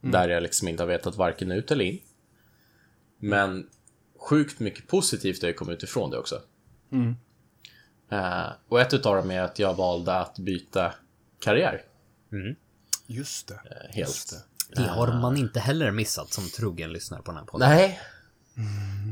[0.00, 2.00] Där jag liksom inte har vetat varken ut eller in.
[3.18, 3.68] Men
[4.18, 6.42] sjukt mycket positivt har ju kommit utifrån det också.
[8.10, 10.94] Eh, och ett utav dem är att jag valde att byta
[11.40, 11.82] karriär.
[13.06, 13.54] Just det.
[13.54, 13.96] eh, Helt.
[14.08, 14.82] Just det.
[14.82, 17.68] Det har man inte heller missat som trogen lyssnare på den här podden.
[17.68, 18.00] Nej.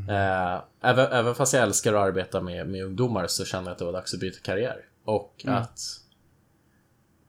[0.09, 3.79] Eh, även, även fast jag älskar att arbeta med, med ungdomar så kände jag att
[3.79, 4.85] det var dags att byta karriär.
[5.05, 5.81] Och att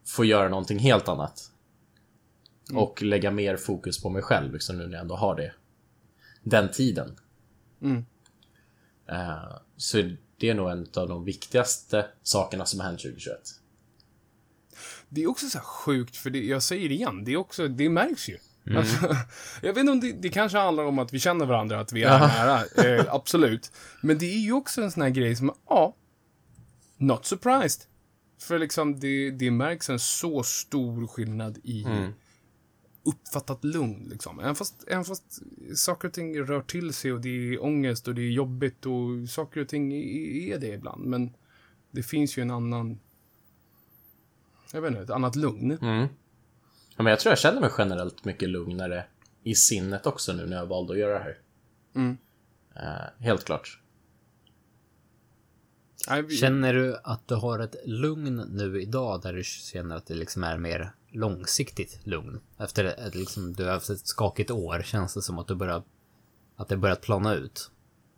[0.06, 1.50] få göra någonting helt annat.
[2.74, 5.52] Och lägga mer fokus på mig själv, liksom nu när jag ändå har det.
[6.42, 7.16] Den tiden.
[7.82, 8.04] Mm.
[9.08, 13.38] Eh, så det är nog en av de viktigaste sakerna som har hänt 2021.
[15.08, 17.68] Det är också så här sjukt, för det, jag säger det igen, det, är också,
[17.68, 18.38] det märks ju.
[18.76, 19.16] Alltså,
[19.62, 22.02] jag vet inte om det, det kanske handlar om att vi känner varandra, att vi
[22.02, 22.64] är nära.
[22.84, 23.72] Eh, absolut.
[24.00, 25.96] Men det är ju också en sån här grej som, ja,
[26.96, 27.82] not surprised.
[28.38, 31.86] För liksom, det, det märks en så stor skillnad i
[33.06, 34.08] uppfattat lugn.
[34.10, 34.40] Liksom.
[34.40, 35.42] Även, fast, även fast
[35.74, 39.28] saker och ting rör till sig och det är ångest och det är jobbigt och
[39.30, 41.04] saker och ting är, det ibland.
[41.04, 41.36] Men
[41.90, 42.98] det finns ju en annan...
[44.72, 45.70] Jag vet inte, ett annat lugn.
[45.70, 46.06] Mm.
[46.96, 49.04] Ja, men jag tror jag känner mig generellt mycket lugnare
[49.42, 51.38] i sinnet också nu när jag valde att göra det här.
[51.94, 52.16] Mm.
[52.76, 53.80] Eh, helt klart.
[56.40, 60.44] Känner du att du har ett lugn nu idag där du känner att det liksom
[60.44, 62.40] är mer långsiktigt lugn?
[62.58, 65.82] Efter ett, liksom, du har haft ett skakigt år känns det som att du börjar
[66.56, 67.70] att det börjat plana ut.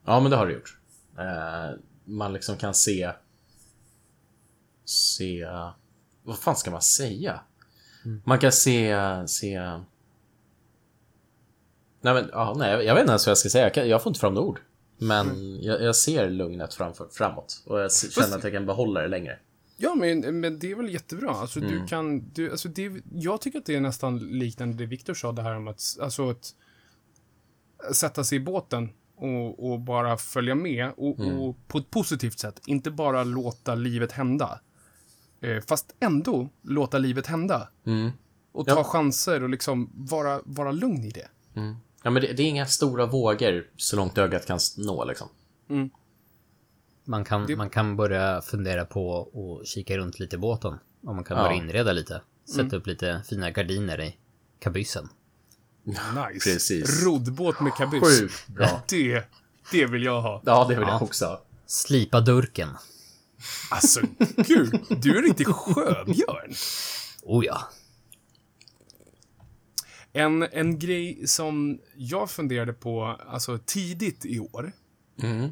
[0.05, 0.79] Ja, men det har det gjort.
[1.19, 3.13] Eh, man liksom kan se...
[4.85, 5.47] Se...
[6.23, 7.41] Vad fan ska man säga?
[8.25, 8.97] Man kan se...
[9.29, 9.61] se...
[12.01, 13.65] Nej, men, ja, nej, jag vet inte ens vad jag ska säga.
[13.65, 14.61] Jag, kan, jag får inte fram några ord.
[14.99, 17.63] Men jag, jag ser lugnet framför, framåt.
[17.67, 19.39] Och jag känner att jag kan behålla det längre.
[19.77, 21.31] Ja, men, men det är väl jättebra.
[21.31, 21.73] Alltså, Mm.
[21.73, 25.33] du kan, du, alltså, det, jag tycker att det är nästan liknande det Viktor sa,
[25.33, 26.55] det här om att, alltså, att
[27.93, 31.41] sätta sig i båten och, och bara följa med och, Mm.
[31.41, 32.61] och på ett positivt sätt.
[32.67, 34.61] Inte bara låta livet hända.
[35.41, 37.69] Eh, fast ändå låta livet hända.
[37.87, 38.11] Mm.
[38.53, 38.85] Och ta Ja.
[38.85, 41.29] chanser och liksom vara, vara lugn i det.
[42.03, 45.29] Ja, men det, det är inga stora vågor så långt ögat kan nå liksom.
[47.05, 49.29] Man kan, Det- man kan börja fundera på
[49.63, 50.79] att kika runt lite i båten.
[51.07, 51.43] Om man kan Ja.
[51.43, 52.23] börja inreda lite.
[52.55, 54.17] Sätta upp lite fina gardiner i
[54.59, 55.09] kabyssen.
[55.85, 56.51] Nice.
[56.53, 57.05] Precis.
[57.05, 58.19] Roddbåt med kabyss.
[58.21, 58.83] Sjukt bra.
[58.89, 59.25] Det,
[59.73, 60.43] det vill jag ha.
[60.45, 60.93] Ja, det vill Ja.
[60.95, 61.41] jag också.
[61.67, 62.69] Slipa durken.
[63.71, 64.01] Alltså,
[64.37, 64.81] gud.
[64.89, 66.53] Du är riktig sjöbjörn.
[67.23, 67.69] Oh ja.
[70.19, 74.73] En, en grej som jag funderade på alltså, tidigt i år.
[75.23, 75.45] Mm.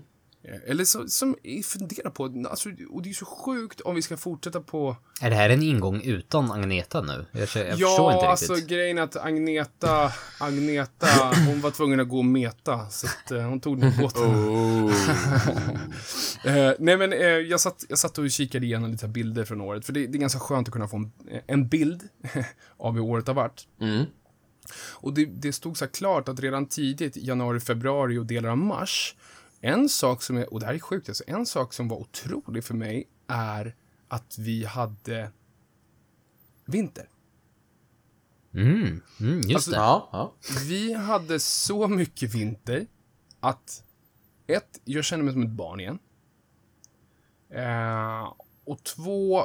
[0.43, 4.03] eh, Eller så, som jag funderar på, alltså, och det är så sjukt om vi
[4.03, 4.97] ska fortsätta på...
[5.21, 7.27] Är det här en ingång utan Agneta nu?
[7.33, 8.51] Jag, jag förstår inte ja, riktigt.
[8.51, 11.07] alltså grejen är att Agneta, Agneta,
[11.47, 14.23] hon var tvungen att gå och meta, så att eh, hon tog den båten.
[14.23, 14.93] Oh.
[16.45, 19.87] Eh, nej men eh, jag, satt, jag satt och kikade igenom lite bilder från året,
[19.87, 21.13] för det, det är ganska skönt att kunna få en,
[21.47, 22.03] en bild
[22.77, 23.63] av hur året har varit.
[23.81, 24.05] Mm.
[24.75, 28.59] Och det, det stod så här klart att redan tidigt, januari, februari och delar av
[28.59, 29.17] mars,
[29.61, 32.65] en sak som är, och det här är sjukt, alltså, en sak som var otrolig
[32.65, 33.75] för mig är
[34.09, 35.31] att vi hade
[36.65, 37.09] vinter.
[38.55, 39.77] Mm, mm, just Alltså- det.
[39.77, 40.35] Ja, ja.
[40.69, 42.87] Vi hade så mycket vinter
[43.41, 43.85] att
[44.47, 45.99] ett, jag kände mig som ett barn igen.
[47.51, 48.33] Eh,
[48.65, 49.45] och två,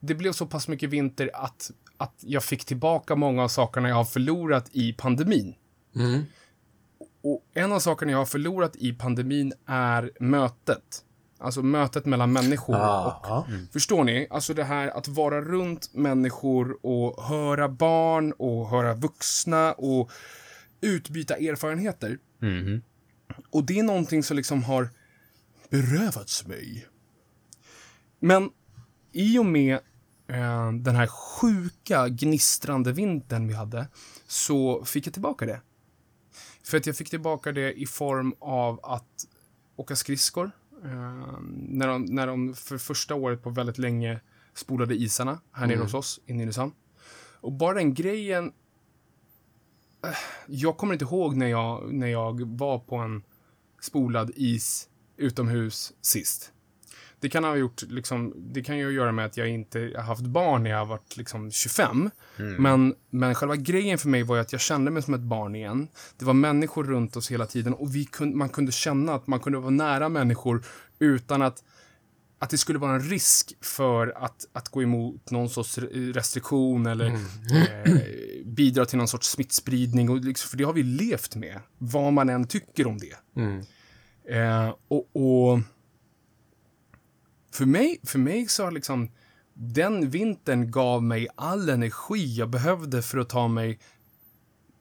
[0.00, 3.96] det blev så pass mycket vinter att, att jag fick tillbaka många av sakerna jag
[3.96, 5.54] har förlorat i pandemin.
[5.96, 6.22] Mm.
[7.22, 11.04] Och en av sakerna jag har förlorat i pandemin är mötet.
[11.38, 12.74] Alltså mötet mellan människor.
[12.74, 13.46] Och, ja.
[13.72, 14.26] Förstår ni?
[14.30, 20.10] Alltså det här att vara runt människor och höra barn och höra vuxna och
[20.80, 22.18] utbyta erfarenheter.
[22.38, 22.82] Mhm.
[23.50, 24.88] Och det är någonting som liksom har
[25.70, 26.86] berövats mig.
[28.20, 28.50] Men
[29.12, 29.78] i och med
[30.30, 33.88] eh, den här sjuka, gnistrande vintern vi hade
[34.26, 35.60] så fick jag tillbaka det.
[36.64, 39.26] För att jag fick tillbaka det i form av att
[39.76, 40.50] åka skridskor.
[40.84, 44.20] Eh, när, de, när de för första året på väldigt länge
[44.54, 46.72] spolade isarna här nere hos oss i Nynäshamn.
[47.40, 48.52] Och bara den grejen...
[50.04, 50.10] eh,
[50.46, 53.22] Jag kommer inte ihåg när jag, när jag var på en
[53.80, 56.52] spolad is utomhus sist.
[57.20, 60.22] Det kan ha gjort, liksom, det kan ju göra med att jag inte har haft
[60.22, 62.10] barn när jag har varit liksom 25.
[62.58, 65.88] Men, men själva grejen för mig var att jag kände mig som ett barn igen.
[66.18, 69.40] Det var människor runt oss hela tiden och vi kun, man kunde känna att man
[69.40, 70.64] kunde vara nära människor
[70.98, 71.64] utan att,
[72.38, 76.86] att det skulle vara en risk för att, att gå emot någon sorts re- restriktion
[76.86, 77.96] eller eh,
[78.44, 80.10] bidra till någon sorts smittspridning.
[80.10, 83.40] Och liksom, för det har vi levt med, vad man än tycker om det.
[83.40, 83.60] Mm.
[84.28, 85.60] Eh, och, och
[87.52, 89.10] för mig, för mig så har liksom
[89.54, 93.78] den vintern gav mig all energi jag behövde för att ta mig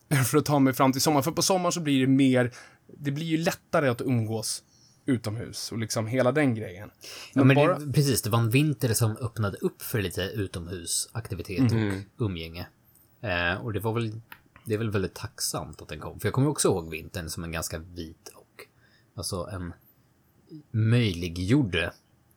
[0.32, 1.24] för att ta mig fram till sommaren.
[1.24, 2.54] För på sommaren så blir det mer,
[2.98, 4.64] det blir ju lättare att umgås
[5.06, 6.90] utomhus och liksom hela den grejen.
[7.34, 11.72] Ja, men bara- det, precis, det var en vinter som öppnade upp för lite utomhusaktivitet
[12.18, 12.68] och umgänge.
[13.22, 14.22] Eh, och det var väl,
[14.66, 16.20] det är väl väldigt tacksamt att den kom.
[16.20, 18.66] För jag kommer också ihåg vintern som en ganska vit och,
[19.16, 19.74] alltså en
[20.72, 21.94] möjliggjorde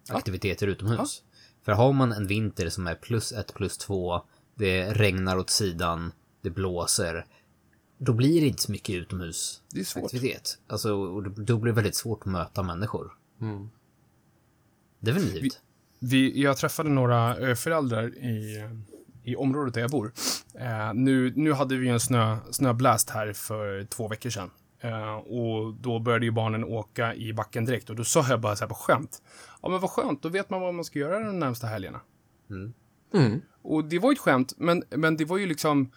[0.09, 1.23] aktiviteter utomhus.
[1.65, 4.23] För har man en vinter som är plus ett, plus två,
[4.55, 6.13] det regnar åt sidan,
[6.43, 7.27] det blåser,
[7.99, 10.05] då blir det inte så mycket utomhus Det är svårt.
[10.05, 10.59] aktivitet.
[10.67, 13.13] Alltså, då blir det väldigt svårt att möta människor.
[13.41, 13.71] Mm.
[15.01, 15.61] Definitivt.
[15.99, 18.69] Vi, jag träffade några eh, föräldrar i,
[19.25, 20.13] i området där jag bor.
[20.55, 24.51] Eh, nu, nu hade vi en snö, snöblast här för två veckor sedan.
[24.81, 27.91] Eh, och då började ju barnen åka i backen direkt.
[27.91, 29.23] Och då sa jag bara så här på skämt.
[29.63, 32.01] Ja, men vad skönt, då vet man vad man ska göra de närmsta helgerna.
[33.15, 33.43] Mm.
[33.63, 35.91] Och det var ju ett skämt, men, men det var ju liksom...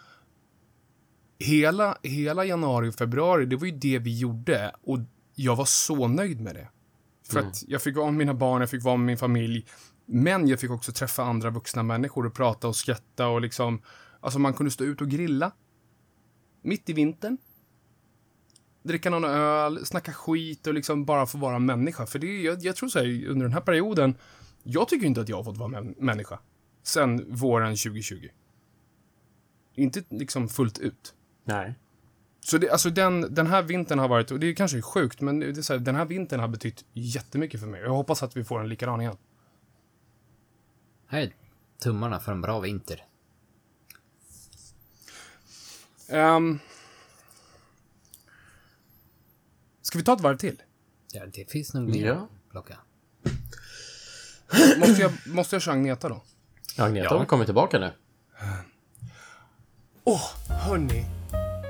[1.39, 4.75] Hela, hela januari och februari, det var ju det vi gjorde.
[4.81, 4.99] Och
[5.35, 6.69] jag var så nöjd med det.
[7.29, 9.65] För att jag fick vara med mina barn, jag fick vara med min familj.
[10.05, 13.81] Men jag fick också träffa andra vuxna människor och prata och skratta och liksom...
[14.19, 15.51] Alltså man kunde stå ut och grilla.
[16.61, 17.37] Mitt i vintern.
[18.85, 22.05] Dricka någon öl, snacka skit och liksom bara få vara människa.
[22.05, 24.15] För det är, jag, jag tror så här, under den här perioden,
[24.63, 26.39] jag tycker inte att jag har fått vara män, människa.
[26.83, 28.27] Sen våren 2020.
[29.75, 31.13] Inte liksom fullt ut.
[31.43, 31.75] Nej.
[32.39, 35.39] Så det, alltså den, den här vintern har varit, och det är kanske sjukt, men
[35.39, 37.81] det är så här, den här vintern har betytt jättemycket för mig.
[37.81, 39.17] Jag hoppas att vi får en likadan igen.
[41.09, 41.33] Är
[41.83, 43.05] tummarna för en bra vinter.
[46.11, 46.59] Um,
[49.95, 50.61] ska vi ta ett varv till?
[51.11, 52.13] Ja, det finns nog mer Ja.
[52.13, 52.77] att plocka.
[54.77, 56.21] Måste jag, måste jag köra Agneta då?
[56.77, 57.17] Agneta Ja.
[57.17, 57.91] har kommit tillbaka nu.
[60.03, 61.05] Åh, hörni.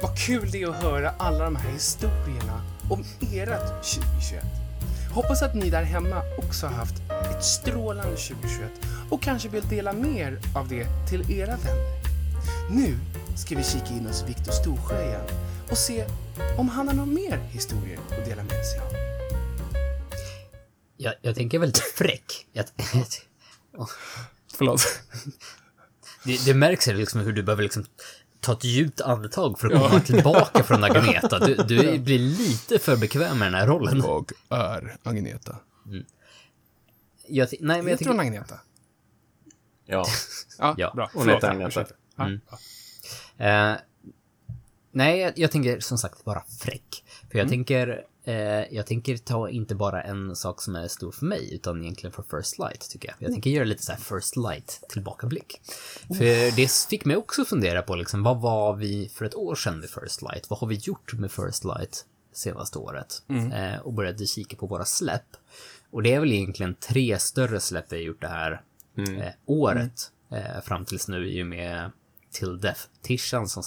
[0.01, 2.61] Vad kul det är att höra alla de här historierna
[2.91, 4.43] om ert 2021.
[5.13, 6.95] Hoppas att ni där hemma också har haft
[7.31, 8.71] ett strålande 2021
[9.09, 12.01] och kanske vill dela mer av det till era vänner.
[12.71, 12.97] Nu
[13.37, 15.25] ska vi kika in hos Viktor Storsjö igen
[15.71, 16.05] och se
[16.57, 18.93] om han har några mer historier att dela med sig av.
[20.97, 22.47] Jag, jag tänker väldigt fräck.
[22.53, 22.65] Jag,
[24.53, 24.81] Förlåt.
[26.23, 27.85] det, det märks ju liksom hur du behöver liksom
[28.39, 31.39] ta ett djupt andetag för att komma tillbaka från Agneta.
[31.39, 33.97] Du, du blir lite för bekväm med den här rollen.
[33.97, 35.55] Jag är Agneta.
[37.27, 38.59] Jag, ty- nej, men jag hon tycker, Agneta?
[39.85, 40.05] Ja.
[40.59, 40.91] Ja, Ja.
[40.95, 41.09] bra.
[41.13, 41.85] Hon heter Agneta.
[42.19, 42.39] Mm.
[43.37, 43.71] ja.
[43.71, 43.77] eh,
[44.95, 47.03] nej, jag, jag tänker som sagt vara fräck.
[47.31, 48.35] För jag tänker, eh,
[48.75, 52.37] jag tänker ta inte bara en sak som är stor för mig, utan egentligen för
[52.37, 53.15] First Light, tycker jag.
[53.19, 55.61] Jag tänker göra lite så här First Light tillbakablick.
[56.07, 59.79] För det fick mig också fundera på liksom, vad var vi för ett år sedan
[59.79, 60.49] med First Light?
[60.49, 63.21] Vad har vi gjort med First Light senaste året?
[63.53, 65.37] Eh, och började kika på våra släpp.
[65.91, 68.61] Och det är väl egentligen tre större släpp vi har gjort det här
[68.97, 70.11] eh, året.
[70.31, 71.91] Eh, fram tills nu i och med
[72.31, 73.63] Till Death Tishan som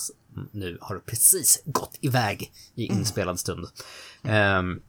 [0.52, 3.66] nu har precis gått iväg i inspelad stund.
[4.22, 4.82] Ehm,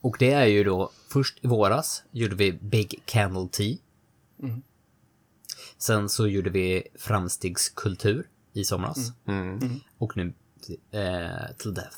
[0.00, 3.76] och det är ju då först i våras gjorde vi Big Candle Tea.
[5.78, 9.12] Sen så gjorde vi Framstegskultur i somras.
[9.98, 10.34] Och nu
[10.90, 11.96] eh, Till Death.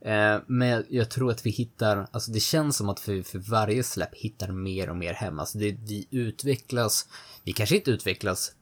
[0.00, 3.82] Eh, men jag tror att vi hittar, alltså det känns som att vi för varje
[3.82, 5.38] släpp hittar mer och mer hem.
[5.38, 7.08] Alltså det, vi utvecklas,
[7.44, 8.52] vi kanske inte utvecklas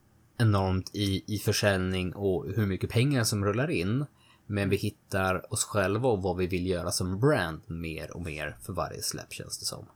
[0.42, 4.06] enormt i, i försäljning och hur mycket pengar som rullar in.
[4.46, 8.56] Men vi hittar oss själva och vad vi vill göra som brand mer och mer
[8.62, 9.86] för varje släpp känns det som.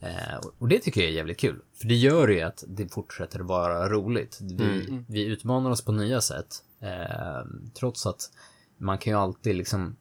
[0.00, 1.60] Eh, och- det tycker jag är jävligt kul.
[1.74, 4.38] För det gör ju att det fortsätter vara roligt.
[4.42, 6.64] Vi, vi utmanar oss på nya sätt.
[6.80, 8.30] Eh, trots att
[8.78, 9.96] man kan ju alltid liksom...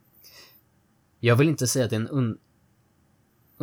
[1.20, 2.38] Jag vill inte säga att det är en un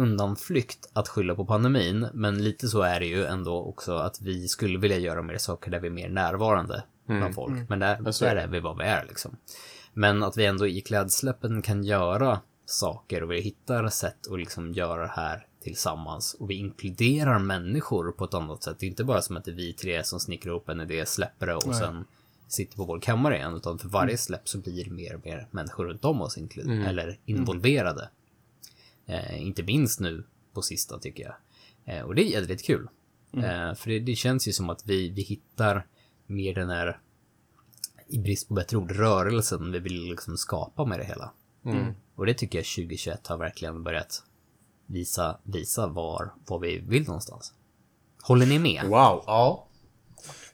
[0.01, 4.49] undanflykt att skylla på pandemin, men lite så är det ju ändå också att vi
[4.49, 6.83] skulle vilja göra mer saker där vi är mer närvarande
[7.19, 7.53] bland folk.
[7.69, 9.37] Men där, där är vi vad vi är liksom.
[9.95, 14.73] Men att vi ändå i klädsläppen kan göra saker och vi hittar sätt att liksom
[14.73, 18.77] göra det här tillsammans och vi inkluderar människor på ett annat sätt.
[18.79, 21.07] Det är inte bara som att det är vi tre som snickrar ihop en idé,
[21.07, 22.05] släpper det och sen
[22.49, 25.85] sitter på vår kammare igen, utan för varje släpp så blir mer och mer människor
[25.85, 28.09] runt om oss inklu- eller involverade.
[29.11, 31.35] Eh, inte minst nu på sista tycker jag.
[31.85, 32.89] Eh, och det är jävligt kul.
[33.33, 35.87] Eh, för det, det känns ju som att vi, vi hittar
[36.27, 37.01] mer den här,
[38.09, 41.33] i brist på bättre ord, rörelsen vi vill liksom skapa med det hela.
[42.15, 44.23] Och det tycker jag 2021 har verkligen börjat
[44.87, 47.53] visa, visa var, var vi vill någonstans.
[48.23, 48.83] Håller ni med?
[48.85, 49.25] Wow.
[49.27, 49.67] Ja.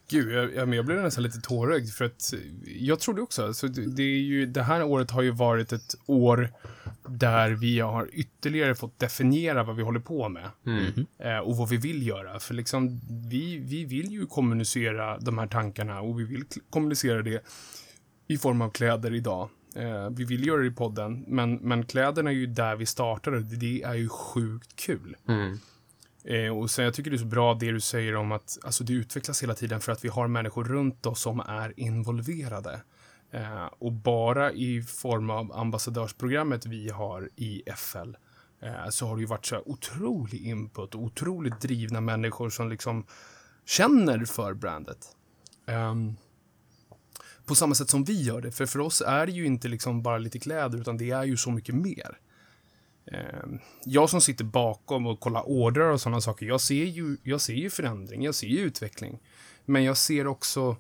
[0.09, 4.03] Gud, jag, jag, blev nästan lite tårögd för att jag trodde också, alltså, det, det,
[4.03, 6.53] är ju, det här året har ju varit ett år
[7.09, 10.51] där vi har ytterligare fått definiera vad vi håller på med.
[11.19, 12.41] Eh, och vad vi vill göra.
[12.41, 17.45] För liksom, vi, vi vill ju kommunicera de här tankarna och vi vill kommunicera det
[18.29, 19.49] i form av kläder idag.
[19.77, 23.41] Eh, vi vill göra det i podden, men, men kläderna är ju där vi startade.
[23.41, 25.17] Det är ju sjukt kul.
[26.25, 28.85] Eh, och sen, jag tycker det är så bra det du säger om att alltså,
[28.85, 32.81] det utvecklas hela tiden för att vi har människor runt oss som är involverade.
[33.31, 38.17] Eh, och bara i form av ambassadörsprogrammet vi har i FL
[38.61, 42.69] eh, så har det ju varit så här otrolig input och otroligt drivna människor som
[42.69, 43.07] liksom
[43.65, 45.17] känner för brandet.
[45.67, 46.17] Ehm,
[47.45, 48.53] på samma sätt som vi gör det.
[48.53, 51.37] För för oss är det ju inte liksom bara lite kläder, utan det är ju
[51.37, 52.19] så mycket mer.
[53.13, 57.41] Ehm, jag som sitter bakom och kollar ordrar och sådana saker, jag ser, ju, jag
[57.41, 59.19] ser ju förändring, jag ser ju utveckling.
[59.65, 60.77] Men jag ser också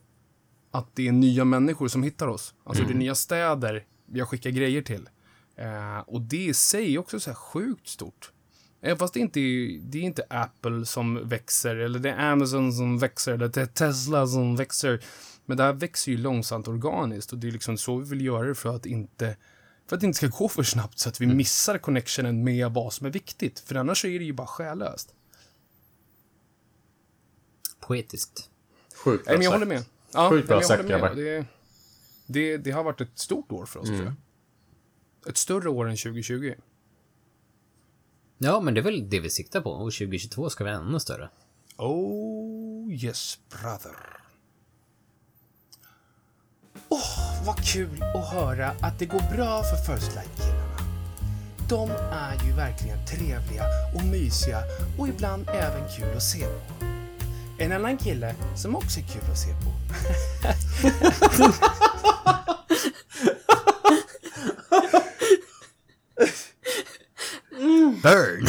[0.78, 2.54] att det är nya människor som hittar oss.
[2.64, 5.08] Alltså det är nya städer jag skickar grejer till.
[5.56, 8.32] Eh, och det i sig är också så här sjukt stort.
[8.80, 12.72] Även fast det inte är, det är inte Apple som växer, eller det är Amazon
[12.72, 15.04] som växer, eller det är Tesla som växer.
[15.46, 18.48] Men det här växer ju långsamt organiskt och det är liksom så vi vill göra
[18.48, 19.36] det för att inte
[19.88, 22.92] för att det inte ska gå för snabbt så att vi missar connectionen med vad
[22.92, 23.60] som är viktigt.
[23.60, 25.14] För annars är det ju bara själlöst.
[27.80, 28.50] Poetiskt.
[29.04, 29.84] Sjukt Nej, men jag håller med.
[30.16, 31.14] Ja, Sjukt bra sagt, grabbar.
[31.14, 31.46] Det,
[32.26, 34.14] det, det har varit ett stort år för oss, tror jag.
[35.28, 36.54] Ett större år än 2020.
[38.38, 39.70] Ja, men det är väl det vi siktar på.
[39.70, 41.28] Och 2022 ska vara ännu större.
[41.76, 43.96] Oh, yes, brother.
[46.88, 50.78] Åh, vad kul att höra att det går bra för First Light-killarna.
[51.68, 53.64] De är ju verkligen trevliga
[53.94, 54.62] och mysiga
[54.98, 56.95] och ibland även kul att se på.
[57.58, 59.72] En annan kille som också är kul att se på.
[68.02, 68.46] Burn!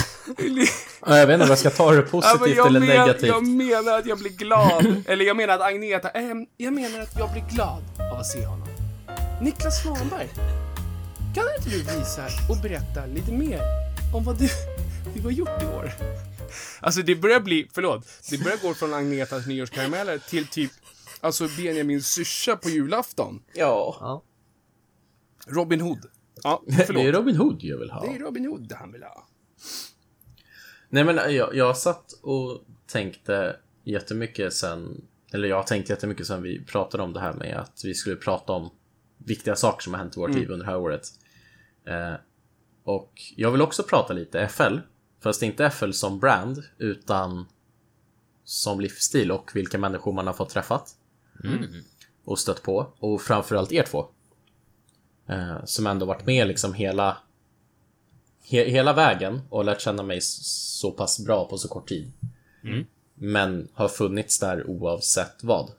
[1.05, 3.27] Ja, Jag vet inte om jag ska ta det positivt eller men, negativt.
[3.29, 5.03] jag menar att jag blir glad.
[5.07, 6.09] Eller jag menar att Agneta...
[6.09, 8.67] ehm, jag menar att jag blir glad av att se honom.
[9.41, 10.27] Niklas Svanberg.
[11.35, 13.59] Kan inte du visa och berätta lite mer
[14.15, 14.49] om vad du,
[15.15, 15.91] du har gjort i år?
[16.79, 20.71] Alltså det börjar bli, förlåt, det börjar gå från Agnetas nyårskarameller till typ,
[21.21, 23.43] alltså Benjamins syrsa på julafton.
[23.53, 23.97] Ja.
[23.99, 24.23] Ja.
[25.47, 26.05] Robin Hood.
[26.43, 27.15] Ja, Det är förlåt.
[27.15, 28.05] Robin Hood jag vill ha.
[28.05, 29.27] Det är Robin Hood han vill ha.
[30.89, 35.01] Nej men jag, jag satt och tänkte jättemycket sen,
[35.33, 38.15] eller jag har tänkt jättemycket sen vi pratade om det här med att vi skulle
[38.15, 38.69] prata om
[39.17, 41.07] viktiga saker som har hänt i vårt liv under det här året.
[41.87, 42.13] Eh,
[42.83, 44.77] och jag vill också prata lite FL,
[45.19, 47.45] fast inte FL som brand, utan
[48.43, 50.95] som livsstil och vilka människor man har fått träffat.
[52.23, 54.07] Och stött på, och framförallt er två.
[55.27, 57.17] Eh, som ändå varit med liksom hela
[58.41, 62.11] he hela vägen och lärt känna mig så pass bra på så kort tid.
[63.13, 65.71] Men har funnits där oavsett vad.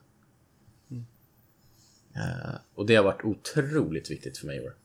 [2.15, 4.75] Eh, och det har varit otroligt viktigt för mig i år.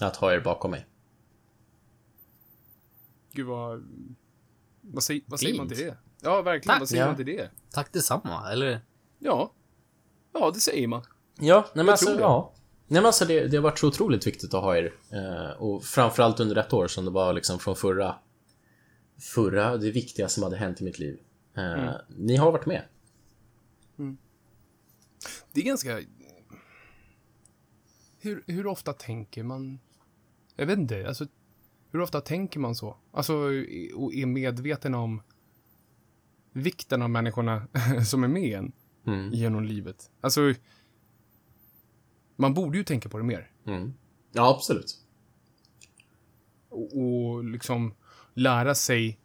[0.00, 0.86] Att ha er bakom mig.
[3.32, 3.84] Gud vad...
[4.80, 5.96] Vad, säger, vad säger man till det?
[6.22, 6.72] Ja, verkligen.
[6.72, 6.80] Tack.
[6.80, 7.06] Vad säger Ja.
[7.06, 7.50] man till det?
[7.70, 8.80] Tack detsamma, eller?
[9.18, 9.52] Ja.
[10.32, 11.02] Ja, det säger man.
[11.40, 12.52] Ja, nej men Jag alltså, ja.
[12.86, 14.92] Nej men alltså det, det har varit så otroligt viktigt att ha er.
[15.10, 18.14] Eh, och framförallt under ett år som det var liksom från förra,
[19.34, 21.20] förra, det viktigaste som hade hänt i mitt liv.
[21.56, 22.82] Eh, Ni har varit med.
[25.52, 26.00] Det är ganska...
[28.18, 29.80] Hur, hur ofta tänker man...
[30.56, 31.26] Jag vet inte, alltså...
[31.92, 32.96] Hur ofta tänker man så?
[33.12, 33.34] Alltså,
[33.94, 35.22] och är medveten om
[36.52, 37.66] vikten av människorna
[38.06, 38.72] som är med en
[39.06, 39.32] Mm.
[39.32, 40.10] genom livet.
[40.20, 40.54] Alltså...
[42.36, 43.50] Man borde ju tänka på det mer.
[43.66, 43.92] Mm.
[44.32, 44.94] Ja, absolut.
[46.68, 47.94] och, och liksom
[48.34, 49.18] lära sig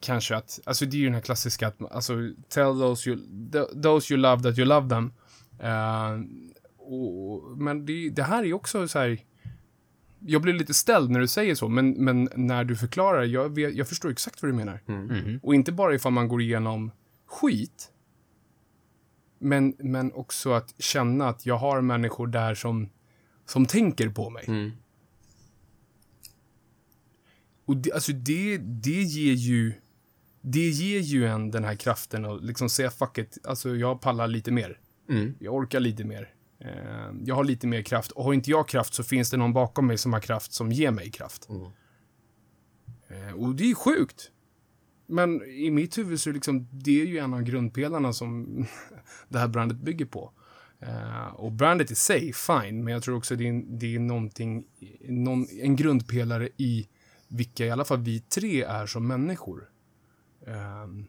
[0.00, 2.14] kanske att, alltså det är ju den här klassiska att, alltså
[2.48, 5.12] tell those you, th- those you love that you love them.
[5.60, 6.20] Eh,
[6.78, 9.18] och, men det, det här är ju också så här,
[10.26, 13.74] jag blir lite ställd när du säger så, men, men när du förklarar, jag, vet,
[13.74, 14.80] jag förstår exakt vad du menar.
[14.86, 15.40] Mhm.
[15.42, 16.90] Och inte bara ifall man går igenom
[17.26, 17.90] skit,
[19.38, 22.88] men, men också att känna att jag har människor där som,
[23.46, 24.44] som tänker på mig.
[24.48, 24.70] Mm.
[27.66, 29.72] Och det, alltså det, det ger ju
[30.40, 34.26] det ger ju en den här kraften att liksom säga fuck it, alltså jag pallar
[34.26, 34.78] lite mer.
[35.08, 35.34] Mm.
[35.38, 36.33] Jag orkar lite mer.
[36.64, 38.10] Eh, jag har lite mer kraft.
[38.10, 40.72] Och har inte jag kraft så finns det någon bakom mig som har kraft som
[40.72, 41.48] ger mig kraft.
[41.48, 41.70] Mm.
[43.08, 44.30] Eh, och det är sjukt.
[45.06, 48.46] Men i mitt huvud så är liksom, det är ju en av grundpelarna som
[49.28, 50.32] det här brandet bygger på.
[50.80, 54.66] Eh, och brandet i sig, fine, men jag tror också det är, det är någonting,
[55.08, 56.88] någon, en grundpelare i
[57.28, 59.68] vilka i alla fall vi tre är som människor.
[60.46, 61.06] Ehm,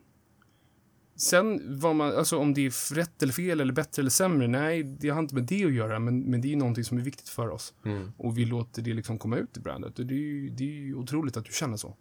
[1.15, 4.83] sen vad man, alltså om det är rätt eller fel eller bättre eller sämre, nej,
[4.83, 7.29] det har inte med det att göra, men, men det är någonting som är viktigt
[7.29, 7.73] för oss.
[7.85, 8.11] Mm.
[8.17, 9.99] Och vi låter det liksom komma ut i brandet.
[9.99, 11.95] Och det är ju, det är ju otroligt att du känner så.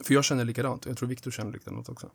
[0.00, 2.10] För jag känner likadant, och jag tror Viktor känner likadant också.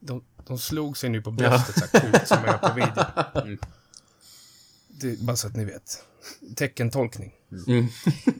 [0.00, 3.04] De, de slog sig nu på bröstet så här coolt som jag gör på video.
[3.46, 3.58] Mm.
[4.88, 6.04] Det, bara så att ni vet.
[6.56, 7.34] Teckentolkning.
[7.66, 7.86] Mm.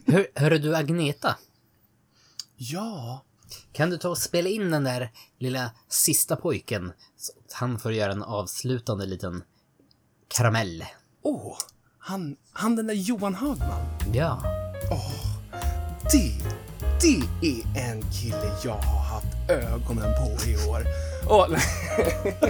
[0.07, 1.37] Hör, hörru du, Agneta?
[2.57, 3.25] Ja,
[3.73, 6.93] Kan du ta och spela in den där lilla sista pojken?
[7.17, 9.43] Så att han får göra en avslutande liten
[10.29, 10.85] karamell.
[11.23, 11.57] Åh,
[11.99, 13.87] han, han den där Johan Hagman.
[14.15, 14.43] Ja.
[16.13, 16.33] Det,
[17.01, 20.85] det är en kille jag har haft ögonen på i år.
[21.29, 21.61] Åh, nej.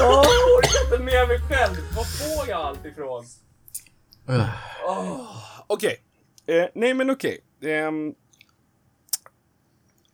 [0.00, 1.76] Åh, jag orkar inte med mig själv.
[1.96, 3.24] Var får jag allt ifrån?
[5.66, 5.96] Okej.
[6.46, 7.40] Eh, nej, men okej.
[7.64, 8.14] Ehm,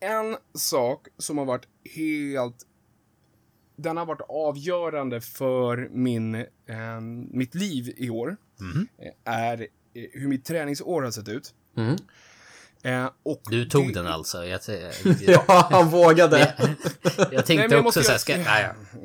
[0.01, 2.67] en sak som har varit helt...
[3.77, 8.37] Den har varit avgörande för min, eh, mitt liv i år.
[8.99, 9.67] eh, Är eh,
[10.13, 11.55] hur mitt träningsår har sett ut.
[11.77, 11.97] Mm.
[12.83, 14.45] Eh, och Du tog det- den alltså?
[14.47, 14.61] Jag,
[15.21, 16.55] Ja, han vågade.
[16.59, 16.69] jag
[17.19, 18.37] Nej, tänkte men jag också så här, ska...
[18.37, 18.75] Nej, ja.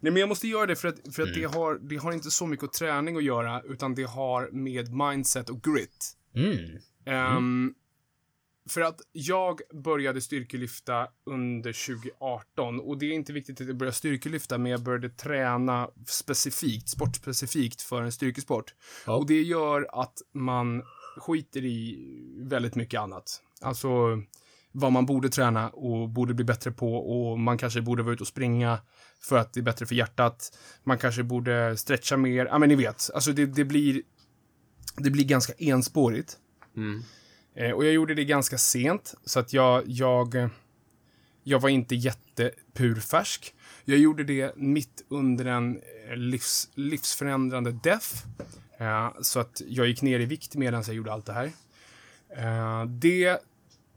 [0.00, 2.30] Nej, men jag måste göra det för att, för att det, har, det har inte
[2.30, 6.16] så mycket träning att göra, utan det har med mindset och grit.
[7.06, 7.36] Mm.
[7.36, 7.74] Ehm,
[8.68, 13.96] För att jag började styrkelyfta under 2018 och det är inte viktigt att jag började
[13.96, 18.74] styrkelyfta, men jag började träna specifikt, sportspecifikt för en styrkesport.
[19.06, 19.16] Ja.
[19.16, 20.82] Och det gör att man
[21.16, 21.98] skiter i
[22.38, 23.42] väldigt mycket annat.
[23.60, 23.88] Alltså
[24.72, 28.22] vad man borde träna och borde bli bättre på och man kanske borde vara ute
[28.22, 28.78] och springa
[29.20, 30.58] för att det är bättre för hjärtat.
[30.84, 32.46] Man kanske borde stretcha mer.
[32.46, 33.10] Ja, men ni vet.
[33.14, 34.02] Alltså det, det blir
[34.96, 36.38] det blir ganska enspårigt.
[36.76, 37.02] Mm.
[37.54, 40.48] Eh, och jag gjorde det ganska sent, så att jag, jag,
[41.42, 43.54] jag var inte jättepurfärsk.
[43.84, 48.26] Jag gjorde det mitt under en eh, livs, livsförändrande death.
[48.78, 51.52] Eh, så att jag gick ner i vikt medan jag gjorde allt det här.
[52.36, 53.38] Eh, det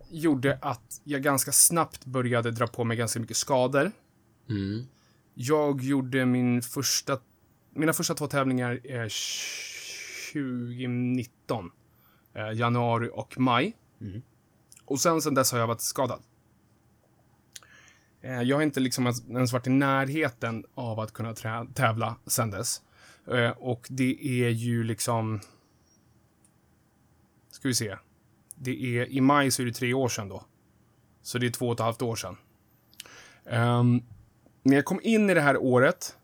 [0.09, 3.91] gjorde att jag ganska snabbt började dra på mig ganska mycket skador.
[4.49, 4.86] Mm.
[5.34, 7.19] Jag gjorde min första,
[7.75, 9.07] mina första två tävlingar eh,
[10.34, 11.71] 2019.
[12.38, 13.77] Eh, januari och maj.
[14.01, 14.21] Mm.
[14.85, 16.21] Och sen, sen dess har jag varit skadad.
[18.21, 21.33] Eh, jag har inte liksom ens, varit i närheten av att kunna
[21.73, 22.81] tävla sen dess.
[23.27, 25.39] Eh, och det är ju liksom...
[27.49, 27.97] Ska vi se.
[28.55, 30.43] Det är, I maj så är det tre år sedan då.
[31.21, 32.38] Så det är två och ett halvt år sedan.
[33.45, 34.01] Ehm,
[34.63, 36.17] när jag kom in i det här året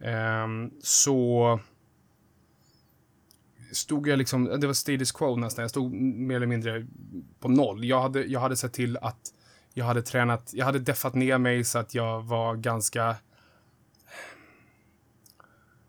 [0.00, 1.60] ehm, så
[3.72, 5.62] stod jag liksom, det var status quo nästan.
[5.62, 6.86] Jag stod mer eller mindre
[7.40, 7.84] på noll.
[7.84, 9.32] Jag hade, jag hade sett till att
[9.74, 13.16] jag hade tränat, jag hade deffat ner mig så att jag var ganska,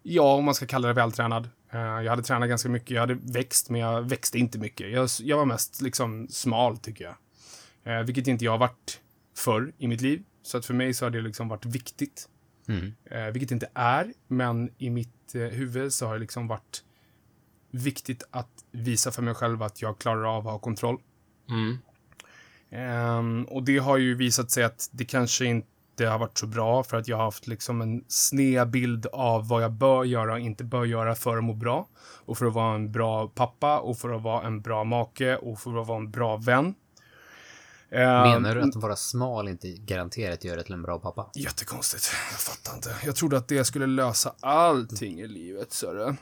[0.04, 1.50] ja, om man ska kalla det vältränad.
[1.70, 4.92] Eh, jag hade tränat ganska mycket, jag hade växt, men jag växte inte mycket.
[4.92, 7.16] Jag, jag var mest liksom smal, tycker jag.
[7.84, 9.00] Eh, vilket inte jag har varit
[9.38, 10.24] förr i mitt liv.
[10.44, 12.30] Så att för mig så har det liksom varit viktigt.
[12.68, 12.94] Mm.
[13.06, 16.84] Eh, vilket inte är, men i mitt eh, huvud så har det liksom varit
[17.74, 20.98] viktigt att visa för mig själv att jag klarar av att ha kontroll.
[21.50, 21.78] Mm.
[22.72, 26.84] Ehm, och det har ju visat sig att det kanske inte har varit så bra
[26.84, 30.40] för att jag har haft liksom en sned bild av vad jag bör göra och
[30.40, 31.88] inte bör göra för att må bra.
[32.26, 35.60] Och för att vara en bra pappa och för att vara en bra make och
[35.60, 36.76] för att vara en bra vän.
[37.90, 41.30] Ehm, Menar du att vara smal inte garanterat gör dig till en bra pappa?
[41.36, 42.12] Jättekonstigt.
[42.32, 42.96] Jag fattar inte.
[43.06, 46.16] Jag trodde att det skulle lösa allting i livet, så.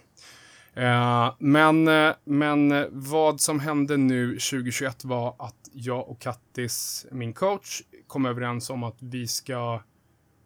[0.74, 7.34] Eh, men, eh, men vad som hände nu 2021 var att jag och Kattis, min
[7.34, 9.82] coach, kom överens om att vi ska,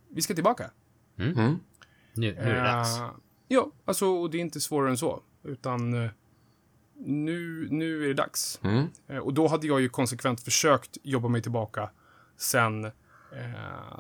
[0.10, 0.72] vi ska tillbaka.
[1.20, 1.34] Mm.
[1.36, 1.60] Nu,
[2.14, 3.00] nu är det dags.
[3.00, 3.10] Eh,
[3.48, 5.22] ja, alltså, och det är inte svårare än så.
[5.44, 6.10] Utan eh,
[6.98, 8.60] nu, nu är det dags.
[8.64, 8.88] Mm.
[9.22, 11.90] Och då hade jag ju konsekvent försökt jobba mig tillbaka
[12.38, 12.92] sen eh,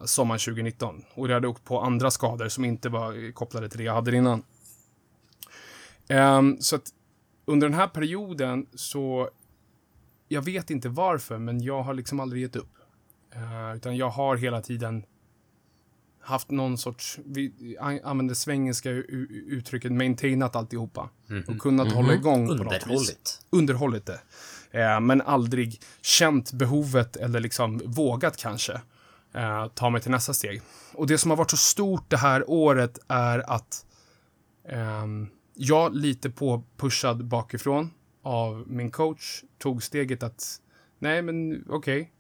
[0.06, 1.04] sommaren 2019.
[1.14, 4.16] Och jag hade åkt på andra skador som inte var kopplade till det jag hade
[4.16, 4.44] innan.
[6.08, 6.90] Ehm, så att
[7.46, 9.30] under den här perioden så,
[10.28, 12.74] jag vet inte varför, men jag har liksom aldrig gett upp.
[13.36, 15.06] Eh, utan jag har hela tiden
[16.22, 21.10] haft någon sorts, vi an- använder svengelska uttrycket maintainat alltihopa.
[21.48, 23.08] Och kunnat hålla igång på något vis
[23.50, 24.20] underhållit det.
[24.72, 28.82] Eh, men aldrig känt behovet eller liksom vågat kanske
[29.34, 30.62] eh, ta mig till nästa steg.
[30.94, 33.86] Och det som har varit så stort det här året är att
[34.70, 40.62] ehm, jag lite på pushad bakifrån av min coach tog steget att
[41.00, 42.12] nej men okej,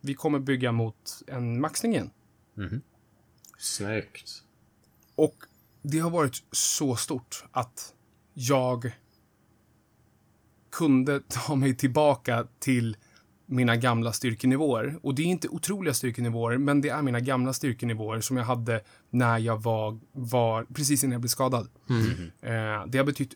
[0.00, 2.10] vi kommer bygga mot en maxning igen.
[2.54, 2.82] Mhm.
[3.58, 4.42] Snyggt.
[5.14, 5.34] Och
[5.82, 7.94] det har varit så stort att
[8.34, 8.92] jag
[10.70, 12.96] kunde ta mig tillbaka till
[13.46, 14.98] mina gamla styrkenivåer.
[15.02, 18.80] Och det är inte otroliga styrkenivåer, men det är mina gamla styrkenivåer som jag hade
[19.10, 21.68] när jag var, var precis innan jag blev skadad.
[22.42, 23.34] Eh, det har betytt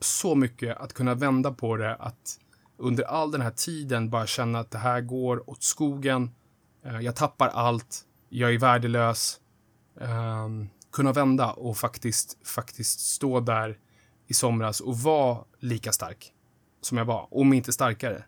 [0.00, 2.38] så mycket att kunna vända på det, att
[2.76, 6.30] under all den här tiden bara känna att det här går åt skogen.
[6.84, 8.04] Eh, jag tappar allt.
[8.28, 9.40] Jag är värdelös.
[10.00, 13.78] Ehm, kunna vända och faktiskt, faktiskt stå där
[14.26, 16.32] i somras och vara lika stark
[16.80, 18.24] som jag var, om inte starkare.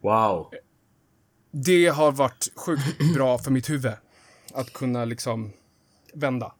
[0.00, 0.50] Wow.
[1.50, 3.92] Det har varit sjukt bra för mitt huvud.
[4.54, 5.52] Att kunna liksom
[6.14, 6.54] vända.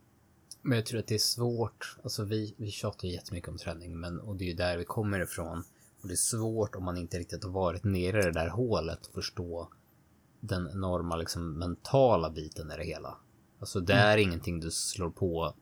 [0.62, 1.96] Men jag tror att det är svårt.
[2.02, 4.84] Alltså vi, vi tjatar ju jättemycket om träning, men och det är ju där vi
[4.84, 5.64] kommer ifrån.
[6.02, 8.98] Och det är svårt om man inte riktigt har varit nere i det där hålet
[9.00, 9.68] att förstå
[10.40, 13.16] den enorma liksom mentala biten i det hela.
[13.60, 15.54] Alltså det är ingenting du slår på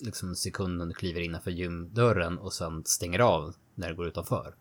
[0.00, 4.54] liksom sekunden du kliver innanför gymdörren och sen stänger av när du går utanför.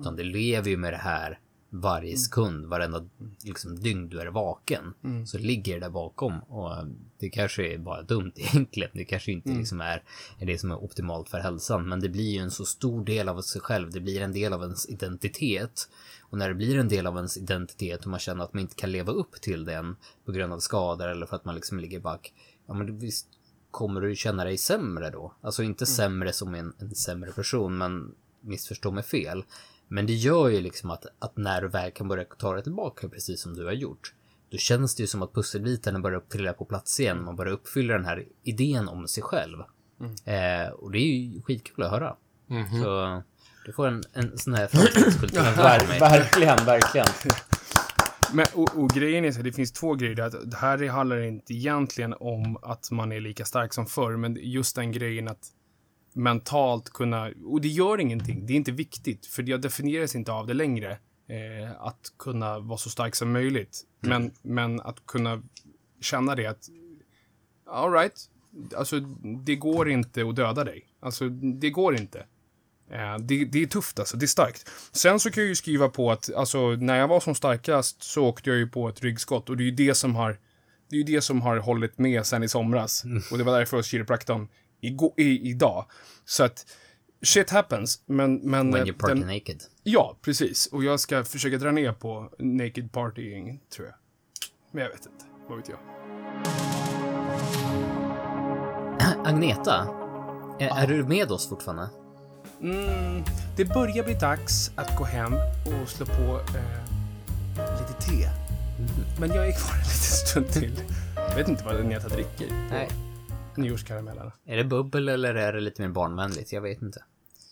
[0.00, 3.04] Utan det lever ju med det här varje sekund, varenda
[3.44, 4.94] liksom, dygn du är vaken.
[5.26, 6.38] Så ligger det där bakom.
[6.38, 6.70] Och
[7.18, 8.90] det kanske är bara dumt egentligen.
[8.94, 10.02] Det kanske inte liksom är,
[10.38, 11.88] det som är optimalt för hälsan.
[11.88, 13.90] Men det blir ju en så stor del av sig själv.
[13.90, 15.88] Det blir en del av ens identitet.
[16.20, 18.74] Och när det blir en del av ens identitet och man känner att man inte
[18.74, 22.00] kan leva upp till den på grund av skador eller för att man liksom ligger
[22.00, 22.32] back.
[22.66, 23.26] Ja men visst
[23.70, 25.34] kommer du känna dig sämre då.
[25.40, 29.44] Alltså inte sämre som en, en sämre person, men missförstå mig fel.
[29.88, 33.08] Men det gör ju liksom att, att när du väl kan börja ta dig tillbaka,
[33.08, 34.14] precis som du har gjort,
[34.50, 37.24] då känns det ju som att pusselbitarna börjar trilla på plats igen.
[37.24, 39.58] Man börjar uppfylla den här idén om sig själv.
[40.24, 42.16] Eh, och det är ju skitkul att höra.
[42.82, 43.22] Så
[43.66, 45.56] du får en, en sån här framtidskultur.
[46.00, 47.06] Verkligen, verkligen.
[48.32, 50.20] Men, och, och grejen är så här, det finns två grejer.
[50.20, 54.36] Att det här handlar inte egentligen om att man är lika stark som förr, men
[54.40, 55.52] just den grejen att
[56.18, 60.46] mentalt kunna, och det gör ingenting, det är inte viktigt, för jag definieras inte av
[60.46, 60.98] det längre.
[61.28, 63.80] Eh, att kunna vara så stark som möjligt.
[64.00, 65.42] Men, men att kunna
[66.00, 66.68] känna det att,
[67.66, 68.30] all right,
[68.76, 69.00] alltså
[69.44, 70.86] det går inte att döda dig.
[71.00, 72.18] Alltså det går inte.
[72.90, 74.70] Eh, det, det är tufft alltså, det är starkt.
[74.92, 78.24] Sen så kan jag ju skriva på att, alltså när jag var som starkast så
[78.24, 80.38] åkte jag ju på ett ryggskott och det är ju det som har,
[80.90, 83.04] det är ju det som har hållit med sen i somras.
[83.30, 84.48] Och det var därför hos kiropraktorn
[84.80, 85.84] igår, i, idag.
[86.24, 86.66] Så att,
[87.22, 88.34] shit happens, men...
[88.34, 89.62] men When eh, you party naked.
[89.82, 90.66] Ja, precis.
[90.66, 93.96] Och jag ska försöka dra ner på naked partying, tror jag.
[94.70, 95.24] Men jag vet inte.
[95.48, 95.78] Vad vet jag?
[99.26, 99.88] Agneta,
[100.58, 101.88] är, är du med oss fortfarande?
[102.60, 103.24] Mm,
[103.56, 108.30] det börjar bli dags att gå hem och slå på eh, lite te.
[109.20, 109.94] Men jag är kvar en liten
[110.26, 110.80] stund till.
[111.14, 112.46] Jag vet inte vad Agneta dricker.
[112.70, 112.88] Nej.
[113.58, 114.32] Nyårskaramellerna.
[114.44, 116.52] Är det bubbel eller är det lite mer barnvänligt?
[116.52, 117.04] Jag vet inte.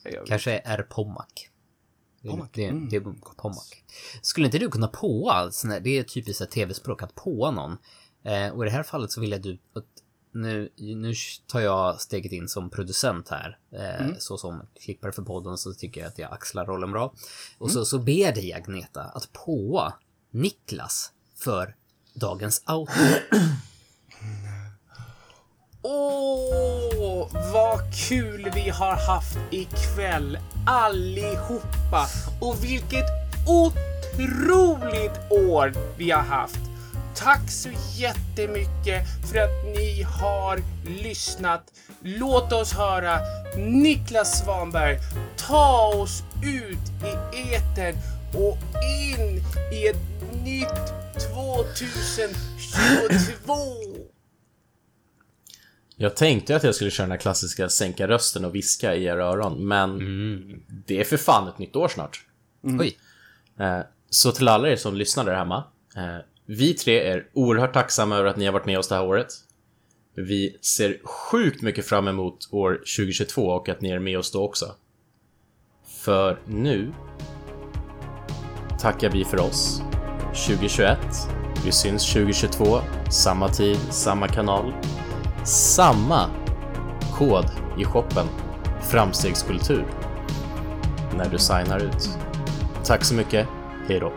[0.04, 0.28] Jag vet.
[0.28, 1.26] Kanske är Pommac.
[2.20, 2.48] Det är- Pommac?
[2.52, 3.00] Det, Mm, det är
[3.36, 3.70] Pommac.
[4.22, 5.32] Skulle inte du kunna påa?
[5.34, 7.78] här- Det är typiskt ett tv-språk, att påa någon.
[8.24, 9.84] Eh, och i det här fallet så vill jag du att
[10.32, 11.14] nu, nu
[11.46, 13.59] tar jag steget in som producent här.
[13.72, 14.14] Eh, Mm.
[14.18, 17.14] Så som klippare för podden så tycker jag att jag axlar rollen bra.
[17.59, 17.74] Och Mm.
[17.74, 19.94] så, så ber jag dig Agneta att påa
[20.30, 21.76] Niklas för
[22.14, 22.94] dagens outro.
[25.89, 32.07] Åh, vad kul vi har haft ikväll allihopa.
[32.41, 33.05] Och vilket
[33.47, 36.59] otroligt år vi har haft.
[37.14, 40.61] Tack så jättemycket för att ni har
[41.03, 41.62] lyssnat.
[42.01, 43.18] Låt oss höra
[43.57, 44.99] Niklas Svanberg
[45.37, 47.14] ta oss ut i
[47.55, 47.97] etern
[48.34, 50.03] och in i ett
[50.45, 50.93] nytt
[51.34, 53.95] 2022.
[55.99, 59.24] Jag tänkte att jag skulle köra den här klassiska sänka rösten och viska i era
[59.24, 59.99] öron, men
[60.86, 62.24] det är för fan ett nytt år snart.
[62.62, 62.99] Oj,
[63.61, 63.80] Eh,
[64.11, 65.64] Så till alla er som lyssnar där hemma.
[65.97, 66.16] eh,
[66.47, 69.26] Vi tre är oerhört tacksamma över att ni har varit med oss det här året.
[70.14, 74.42] Vi ser sjukt mycket fram emot år 2022 och att ni är med oss då
[74.44, 74.74] också.
[75.86, 76.92] För nu
[78.80, 79.82] tackar vi för oss.
[80.47, 80.99] 2021.
[81.64, 82.80] Vi syns 2022.
[83.11, 84.72] Samma tid, samma kanal.
[85.47, 86.30] Samma
[87.18, 87.44] kod
[87.78, 88.26] i shoppen.
[88.80, 89.86] Framstegskultur.
[91.16, 92.18] När du signar ut.
[92.84, 93.49] Tack så mycket.
[93.88, 94.12] hejdå.